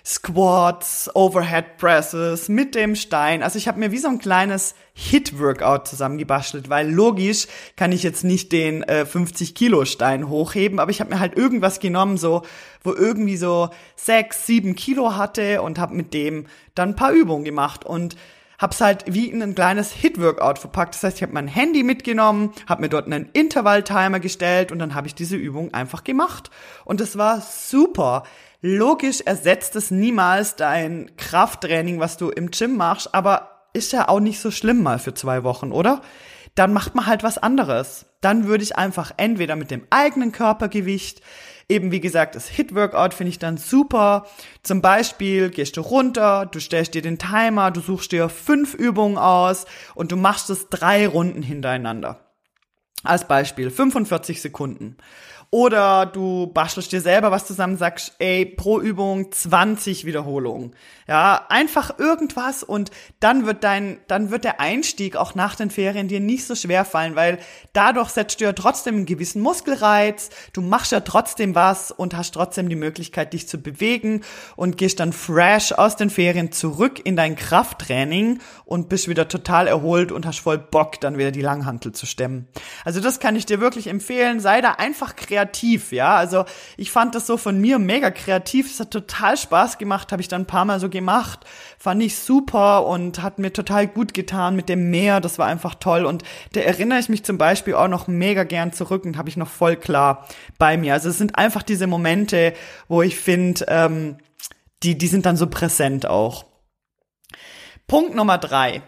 [0.06, 3.42] Squats, Overhead Presses mit dem Stein.
[3.42, 8.26] Also ich habe mir wie so ein kleines Hit-Workout zusammengebastelt, weil logisch kann ich jetzt
[8.26, 12.42] nicht den äh, 50 Kilo Stein hochheben, aber ich habe mir halt irgendwas genommen, so
[12.84, 17.46] wo irgendwie so sechs, sieben Kilo hatte und habe mit dem dann ein paar Übungen
[17.46, 18.18] gemacht und
[18.60, 20.96] hab's halt wie in ein kleines Hit-Workout verpackt.
[20.96, 24.96] Das heißt, ich habe mein Handy mitgenommen, habe mir dort einen Intervall-Timer gestellt und dann
[24.96, 26.50] habe ich diese Übung einfach gemacht.
[26.86, 28.24] Und es war super.
[28.65, 34.21] Logisch ersetzt es niemals dein Krafttraining, was du im Gym machst, aber ist ja auch
[34.21, 36.02] nicht so schlimm mal für zwei Wochen, oder?
[36.56, 38.06] Dann macht man halt was anderes.
[38.21, 41.21] Dann würde ich einfach entweder mit dem eigenen Körpergewicht,
[41.67, 44.28] eben wie gesagt, das Hit-Workout finde ich dann super.
[44.62, 49.17] Zum Beispiel gehst du runter, du stellst dir den Timer, du suchst dir fünf Übungen
[49.17, 52.32] aus und du machst es drei Runden hintereinander.
[53.04, 54.95] Als Beispiel 45 Sekunden.
[55.54, 60.76] Oder du bastelst dir selber was zusammen, sagst, ey, pro Übung 20 Wiederholungen.
[61.08, 62.89] Ja, einfach irgendwas und
[63.20, 66.86] dann wird dein, dann wird der Einstieg auch nach den Ferien dir nicht so schwer
[66.86, 67.38] fallen, weil
[67.74, 72.34] dadurch setzt du ja trotzdem einen gewissen Muskelreiz, du machst ja trotzdem was und hast
[72.34, 74.22] trotzdem die Möglichkeit, dich zu bewegen
[74.56, 79.68] und gehst dann fresh aus den Ferien zurück in dein Krafttraining und bist wieder total
[79.68, 82.47] erholt und hast voll Bock, dann wieder die Langhantel zu stemmen.
[82.86, 85.43] Also das kann ich dir wirklich empfehlen, sei da einfach kreativ,
[85.91, 86.16] ja.
[86.16, 86.46] Also
[86.78, 90.28] ich fand das so von mir mega kreativ, es hat total Spaß gemacht, habe ich
[90.28, 91.41] dann ein paar Mal so gemacht.
[91.78, 95.22] Fand ich super und hat mir total gut getan mit dem Meer.
[95.22, 96.06] Das war einfach toll.
[96.06, 96.24] Und
[96.54, 99.50] da erinnere ich mich zum Beispiel auch noch mega gern zurück und habe ich noch
[99.50, 100.28] voll klar
[100.58, 100.94] bei mir.
[100.94, 102.54] Also es sind einfach diese Momente,
[102.88, 104.18] wo ich finde, ähm,
[104.84, 106.46] die, die sind dann so präsent auch.
[107.88, 108.82] Punkt Nummer drei.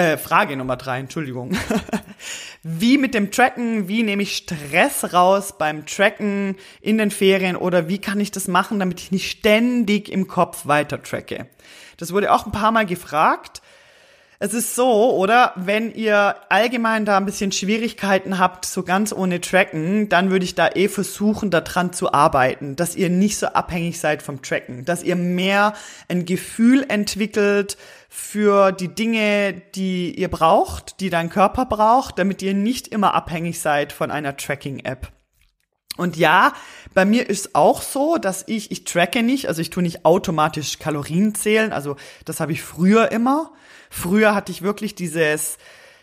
[0.00, 1.54] Äh, Frage Nummer drei, Entschuldigung.
[2.62, 7.86] wie mit dem Tracken, wie nehme ich Stress raus beim Tracken in den Ferien oder
[7.86, 11.48] wie kann ich das machen, damit ich nicht ständig im Kopf weiter tracke?
[11.98, 13.60] Das wurde auch ein paar Mal gefragt.
[14.38, 15.52] Es ist so, oder?
[15.56, 20.54] Wenn ihr allgemein da ein bisschen Schwierigkeiten habt, so ganz ohne Tracken, dann würde ich
[20.54, 25.02] da eh versuchen, daran zu arbeiten, dass ihr nicht so abhängig seid vom Tracken, dass
[25.02, 25.74] ihr mehr
[26.08, 27.76] ein Gefühl entwickelt
[28.12, 33.60] für die Dinge, die ihr braucht, die dein Körper braucht, damit ihr nicht immer abhängig
[33.60, 35.12] seid von einer Tracking-App.
[35.96, 36.52] Und ja,
[36.92, 40.80] bei mir ist auch so, dass ich, ich tracke nicht, also ich tue nicht automatisch
[40.80, 41.94] Kalorien zählen, also
[42.24, 43.52] das habe ich früher immer.
[43.90, 45.56] Früher hatte ich wirklich dieses,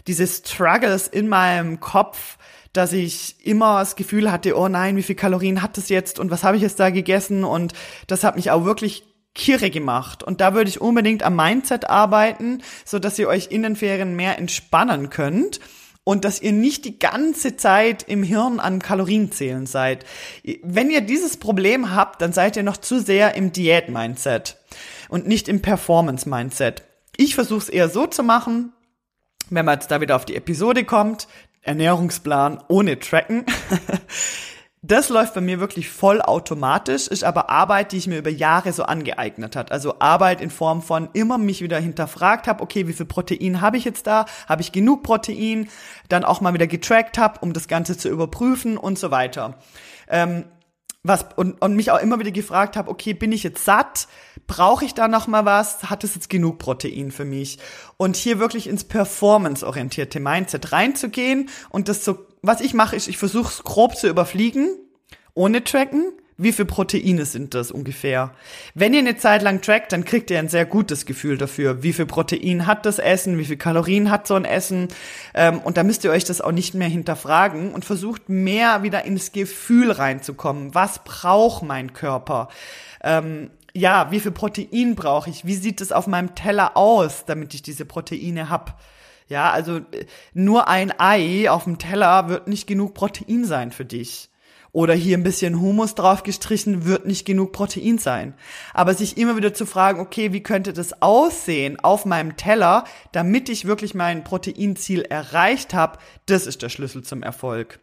[0.07, 2.37] dieses Struggles in meinem Kopf,
[2.71, 6.31] dass ich immer das Gefühl hatte, oh nein, wie viel Kalorien hat das jetzt und
[6.31, 7.73] was habe ich jetzt da gegessen und
[8.07, 9.03] das hat mich auch wirklich
[9.37, 10.23] kirre gemacht.
[10.23, 14.17] Und da würde ich unbedingt am Mindset arbeiten, so dass ihr euch in den Ferien
[14.17, 15.61] mehr entspannen könnt
[16.03, 20.05] und dass ihr nicht die ganze Zeit im Hirn an Kalorien zählen seid.
[20.63, 24.57] Wenn ihr dieses Problem habt, dann seid ihr noch zu sehr im Diät-Mindset
[25.09, 26.83] und nicht im Performance-Mindset.
[27.15, 28.73] Ich versuche es eher so zu machen,
[29.49, 31.27] wenn man jetzt da wieder auf die Episode kommt,
[31.61, 33.45] Ernährungsplan ohne Tracken.
[34.87, 38.71] Das läuft bei mir wirklich voll automatisch, ist aber Arbeit, die ich mir über Jahre
[38.71, 39.69] so angeeignet hat.
[39.69, 43.75] Also Arbeit in Form von immer mich wieder hinterfragt habe, okay, wie viel Protein habe
[43.75, 44.25] ich jetzt da?
[44.47, 45.67] Habe ich genug Protein?
[46.07, 49.59] Dann auch mal wieder getrackt habe, um das Ganze zu überprüfen und so weiter.
[50.07, 50.45] Ähm,
[51.03, 54.07] was und, und mich auch immer wieder gefragt habe, okay, bin ich jetzt satt?
[54.45, 55.83] Brauche ich da noch mal was?
[55.89, 57.59] Hat es jetzt genug Protein für mich?
[57.97, 63.17] Und hier wirklich ins performance-orientierte Mindset reinzugehen und das so, was ich mache, ist, ich
[63.17, 64.69] versuche es grob zu überfliegen,
[65.33, 68.31] ohne tracken wie viel Proteine sind das ungefähr?
[68.75, 71.93] Wenn ihr eine Zeit lang trackt, dann kriegt ihr ein sehr gutes Gefühl dafür, wie
[71.93, 74.89] viel Protein hat das Essen, wie viel Kalorien hat so ein Essen.
[75.33, 79.03] Ähm, und da müsst ihr euch das auch nicht mehr hinterfragen und versucht mehr wieder
[79.05, 80.75] ins Gefühl reinzukommen.
[80.75, 82.49] Was braucht mein Körper?
[83.03, 85.45] Ähm, ja, wie viel Protein brauche ich?
[85.45, 88.79] Wie sieht es auf meinem Teller aus, damit ich diese Proteine hab?
[89.27, 93.85] Ja, also äh, nur ein Ei auf dem Teller wird nicht genug Protein sein für
[93.85, 94.29] dich
[94.71, 98.35] oder hier ein bisschen Humus drauf gestrichen, wird nicht genug Protein sein.
[98.75, 103.49] Aber sich immer wieder zu fragen, okay, wie könnte das aussehen auf meinem Teller, damit
[103.49, 107.79] ich wirklich mein Proteinziel erreicht habe, das ist der Schlüssel zum Erfolg.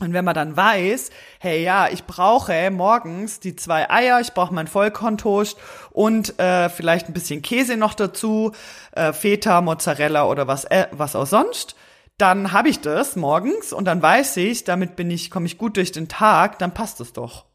[0.00, 4.54] Und wenn man dann weiß, hey ja, ich brauche morgens die zwei Eier, ich brauche
[4.54, 5.56] mein Vollkorntoast
[5.90, 8.52] und äh, vielleicht ein bisschen Käse noch dazu,
[8.92, 11.74] äh, Feta, Mozzarella oder was, äh, was auch sonst,
[12.16, 15.76] dann habe ich das morgens und dann weiß ich, damit bin ich, komme ich gut
[15.76, 17.46] durch den Tag, dann passt es doch.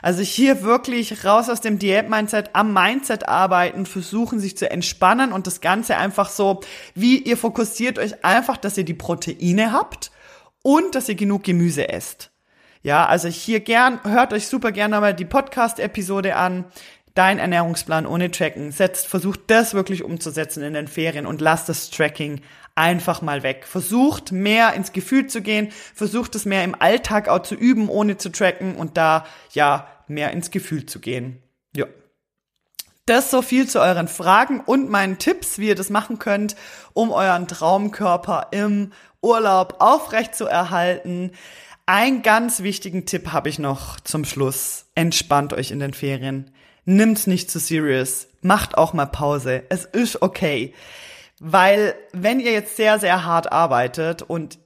[0.00, 5.48] Also hier wirklich raus aus dem Diät-Mindset, am Mindset arbeiten, versuchen sich zu entspannen und
[5.48, 6.60] das Ganze einfach so,
[6.94, 10.12] wie ihr fokussiert euch einfach, dass ihr die Proteine habt
[10.68, 12.30] und dass ihr genug Gemüse esst.
[12.82, 16.66] Ja, also hier gern, hört euch super gerne mal die Podcast-Episode an.
[17.14, 18.70] Dein Ernährungsplan ohne Tracken.
[18.70, 22.42] Setzt, versucht das wirklich umzusetzen in den Ferien und lasst das Tracking
[22.74, 23.64] einfach mal weg.
[23.66, 28.18] Versucht mehr ins Gefühl zu gehen, versucht es mehr im Alltag auch zu üben, ohne
[28.18, 31.42] zu tracken und da ja mehr ins Gefühl zu gehen.
[31.74, 31.86] Ja.
[33.06, 36.56] Das so viel zu euren Fragen und meinen Tipps, wie ihr das machen könnt,
[36.92, 38.92] um euren Traumkörper im
[39.22, 41.32] Urlaub aufrecht zu erhalten.
[41.86, 44.86] Einen ganz wichtigen Tipp habe ich noch zum Schluss.
[44.94, 46.50] Entspannt euch in den Ferien.
[46.84, 48.28] Nimmt's nicht zu serious.
[48.42, 49.62] Macht auch mal Pause.
[49.68, 50.74] Es ist okay.
[51.40, 54.58] Weil wenn ihr jetzt sehr, sehr hart arbeitet und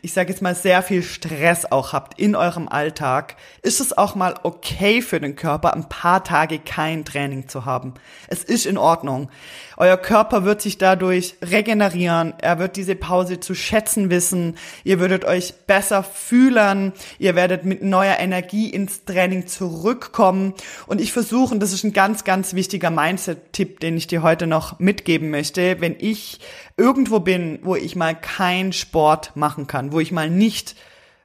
[0.00, 4.14] ich sage jetzt mal, sehr viel Stress auch habt in eurem Alltag, ist es auch
[4.14, 7.94] mal okay für den Körper, ein paar Tage kein Training zu haben.
[8.28, 9.30] Es ist in Ordnung.
[9.76, 15.24] Euer Körper wird sich dadurch regenerieren, er wird diese Pause zu schätzen wissen, ihr würdet
[15.24, 20.54] euch besser fühlen, ihr werdet mit neuer Energie ins Training zurückkommen
[20.86, 24.46] und ich versuche, und das ist ein ganz, ganz wichtiger Mindset-Tipp, den ich dir heute
[24.46, 26.40] noch mitgeben möchte, wenn ich
[26.76, 30.76] irgendwo bin, wo ich mal keinen Sport machen kann, wo ich mal nicht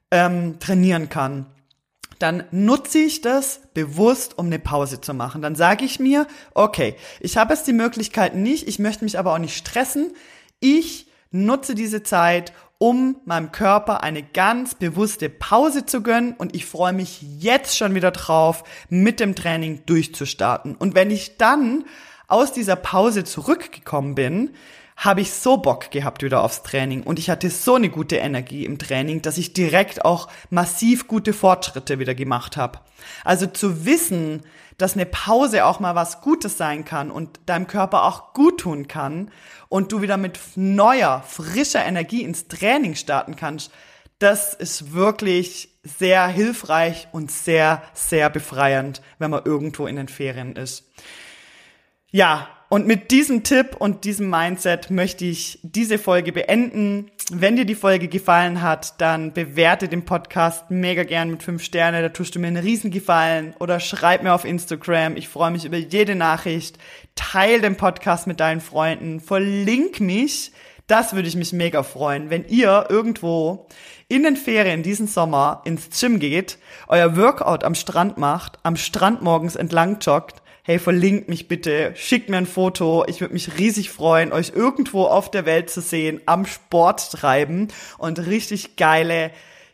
[0.09, 1.45] ähm, trainieren kann,
[2.17, 5.43] dann nutze ich das bewusst, um eine Pause zu machen.
[5.43, 9.33] Dann sage ich mir, okay, ich habe jetzt die Möglichkeit nicht, ich möchte mich aber
[9.33, 10.15] auch nicht stressen.
[10.59, 16.65] Ich nutze diese Zeit, um meinem Körper eine ganz bewusste Pause zu gönnen und ich
[16.65, 20.75] freue mich jetzt schon wieder drauf, mit dem Training durchzustarten.
[20.75, 21.85] Und wenn ich dann
[22.27, 24.51] aus dieser Pause zurückgekommen bin,
[24.97, 28.65] habe ich so Bock gehabt wieder aufs Training und ich hatte so eine gute Energie
[28.65, 32.79] im Training, dass ich direkt auch massiv gute Fortschritte wieder gemacht habe.
[33.23, 34.41] Also zu wissen,
[34.79, 38.87] dass eine Pause auch mal was Gutes sein kann und deinem Körper auch gut tun
[38.87, 39.31] kann
[39.69, 43.71] und du wieder mit neuer, frischer Energie ins Training starten kannst,
[44.17, 50.55] das ist wirklich sehr hilfreich und sehr, sehr befreiend, wenn man irgendwo in den Ferien
[50.55, 50.89] ist.
[52.09, 57.09] Ja, und mit diesem Tipp und diesem Mindset möchte ich diese Folge beenden.
[57.31, 62.01] Wenn dir die Folge gefallen hat, dann bewerte den Podcast mega gern mit fünf Sterne.
[62.01, 65.15] Da tust du mir einen Riesengefallen oder schreib mir auf Instagram.
[65.15, 66.77] Ich freue mich über jede Nachricht.
[67.15, 69.21] Teil den Podcast mit deinen Freunden.
[69.21, 70.51] Verlink mich.
[70.87, 73.67] Das würde ich mich mega freuen, wenn ihr irgendwo
[74.09, 76.57] in den Ferien diesen Sommer ins Gym geht,
[76.87, 82.27] euer Workout am Strand macht, am Strand morgens entlang joggt hey, verlinkt mich bitte, schickt
[82.27, 83.05] mir ein Foto.
[83.07, 87.69] Ich würde mich riesig freuen, euch irgendwo auf der Welt zu sehen, am Sport treiben
[87.97, 89.31] und richtig geile,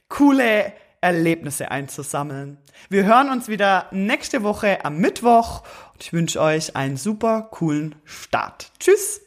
[0.07, 0.71] coole
[1.01, 2.59] Erlebnisse einzusammeln.
[2.89, 5.63] Wir hören uns wieder nächste Woche am Mittwoch
[5.93, 8.71] und ich wünsche euch einen super coolen Start.
[8.79, 9.21] Tschüss!